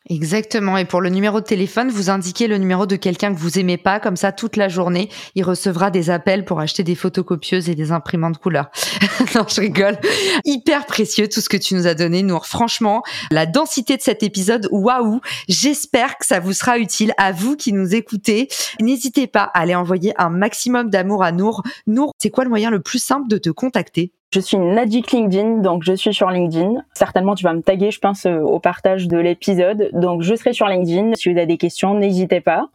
Exactement. 0.08 0.78
Et 0.78 0.86
pour 0.86 1.02
le 1.02 1.10
numéro 1.10 1.40
de 1.40 1.44
téléphone, 1.44 1.90
vous 1.90 2.08
indiquez 2.08 2.46
le 2.46 2.56
numéro 2.56 2.86
de 2.86 2.96
quelqu'un 2.96 3.34
que 3.34 3.38
vous 3.38 3.58
aimez 3.58 3.76
pas. 3.76 4.00
Comme 4.00 4.16
ça, 4.16 4.32
toute 4.32 4.56
la 4.56 4.68
journée, 4.68 5.10
il 5.34 5.44
recevra 5.44 5.90
des 5.90 6.08
appels 6.08 6.44
pour 6.46 6.58
acheter 6.58 6.82
des 6.82 6.94
photocopieuses 6.94 7.68
et 7.68 7.74
des 7.74 7.92
imprimantes 7.92 8.38
couleur. 8.38 8.70
non, 9.34 9.44
je 9.46 9.60
rigole. 9.60 9.98
Hyper 10.44 10.86
précieux 10.86 11.28
tout 11.28 11.40
ce 11.40 11.50
que 11.50 11.58
tu 11.58 11.74
nous 11.74 11.86
as 11.86 11.94
donné, 11.94 12.22
Nour. 12.22 12.46
Franchement, 12.46 13.02
la 13.30 13.44
densité 13.44 13.96
de 13.98 14.02
cet 14.02 14.22
épisode, 14.22 14.68
waouh. 14.70 15.20
J'espère 15.48 16.16
que 16.16 16.24
ça 16.24 16.40
vous 16.40 16.54
sera 16.54 16.78
utile 16.78 17.12
à 17.18 17.32
vous 17.32 17.54
qui 17.56 17.74
nous 17.74 17.94
écoutez. 17.94 18.48
N'hésitez 18.80 19.26
pas 19.26 19.50
à 19.52 19.60
aller 19.60 19.74
envoyer 19.74 20.14
un 20.16 20.30
maximum 20.30 20.88
d'amour 20.88 21.22
à 21.22 21.30
Nour. 21.30 21.62
Nour, 21.86 22.14
c'est 22.18 22.30
quoi 22.30 22.44
le 22.44 22.50
moyen 22.50 22.70
le 22.70 22.80
plus 22.80 23.02
simple 23.02 23.28
de 23.28 23.36
te 23.36 23.50
contacter? 23.50 24.12
Je 24.32 24.38
suis 24.38 24.56
une 24.56 24.78
addict 24.78 25.10
LinkedIn, 25.10 25.58
donc 25.58 25.82
je 25.82 25.92
suis 25.92 26.14
sur 26.14 26.30
LinkedIn. 26.30 26.84
Certainement, 26.94 27.34
tu 27.34 27.42
vas 27.42 27.52
me 27.52 27.62
taguer, 27.62 27.90
je 27.90 27.98
pense, 27.98 28.26
euh, 28.26 28.38
au 28.38 28.60
partage 28.60 29.08
de 29.08 29.18
l'épisode. 29.18 29.90
Donc, 29.92 30.22
je 30.22 30.36
serai 30.36 30.52
sur 30.52 30.68
LinkedIn. 30.68 31.14
Si 31.16 31.32
vous 31.32 31.36
avez 31.36 31.46
des 31.46 31.56
questions, 31.56 31.94
n'hésitez 31.94 32.40
pas. 32.40 32.68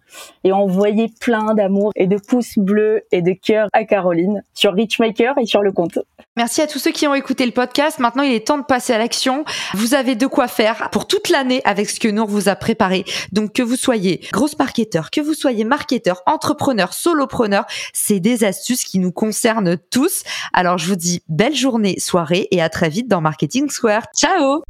Et 0.43 0.51
envoyez 0.51 1.09
plein 1.21 1.53
d'amour 1.53 1.93
et 1.95 2.07
de 2.07 2.17
pouces 2.17 2.57
bleus 2.57 3.03
et 3.13 3.21
de 3.21 3.31
cœurs 3.31 3.69
à 3.71 3.85
Caroline 3.85 4.43
sur 4.53 4.73
Richmaker 4.73 5.37
et 5.37 5.45
sur 5.45 5.61
le 5.61 5.71
compte. 5.71 5.97
Merci 6.37 6.61
à 6.61 6.67
tous 6.67 6.79
ceux 6.79 6.91
qui 6.91 7.07
ont 7.07 7.15
écouté 7.15 7.45
le 7.45 7.53
podcast. 7.53 7.99
Maintenant, 7.99 8.23
il 8.23 8.33
est 8.33 8.45
temps 8.45 8.57
de 8.57 8.65
passer 8.65 8.91
à 8.91 8.97
l'action. 8.97 9.45
Vous 9.73 9.93
avez 9.93 10.15
de 10.15 10.27
quoi 10.27 10.49
faire 10.49 10.89
pour 10.91 11.07
toute 11.07 11.29
l'année 11.29 11.61
avec 11.63 11.89
ce 11.89 11.97
que 11.97 12.09
Nour 12.09 12.27
vous 12.27 12.49
a 12.49 12.57
préparé. 12.57 13.05
Donc, 13.31 13.53
que 13.53 13.63
vous 13.63 13.77
soyez 13.77 14.19
grosse 14.33 14.59
marketeur, 14.59 15.11
que 15.11 15.21
vous 15.21 15.33
soyez 15.33 15.63
marketeur, 15.63 16.21
entrepreneur, 16.25 16.93
solopreneur, 16.93 17.63
c'est 17.93 18.19
des 18.19 18.43
astuces 18.43 18.83
qui 18.83 18.99
nous 18.99 19.13
concernent 19.13 19.77
tous. 19.89 20.23
Alors, 20.51 20.77
je 20.77 20.89
vous 20.89 20.97
dis 20.97 21.23
belle 21.45 21.55
journée, 21.55 21.99
soirée 21.99 22.47
et 22.49 22.59
à 22.59 22.69
très 22.69 22.89
vite 22.89 23.07
dans 23.07 23.21
Marketing 23.21 23.69
Square. 23.69 24.07
Ciao! 24.15 24.63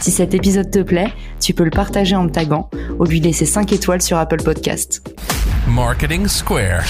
Si 0.00 0.10
cet 0.10 0.34
épisode 0.34 0.68
te 0.72 0.80
plaît, 0.80 1.12
tu 1.40 1.54
peux 1.54 1.62
le 1.62 1.70
partager 1.70 2.16
en 2.16 2.24
me 2.24 2.30
taguant 2.30 2.68
ou 2.98 3.04
lui 3.04 3.20
laisser 3.20 3.46
5 3.46 3.72
étoiles 3.72 4.02
sur 4.02 4.16
Apple 4.16 4.42
Podcast. 4.42 5.08
Marketing 5.68 6.26
Square. 6.26 6.82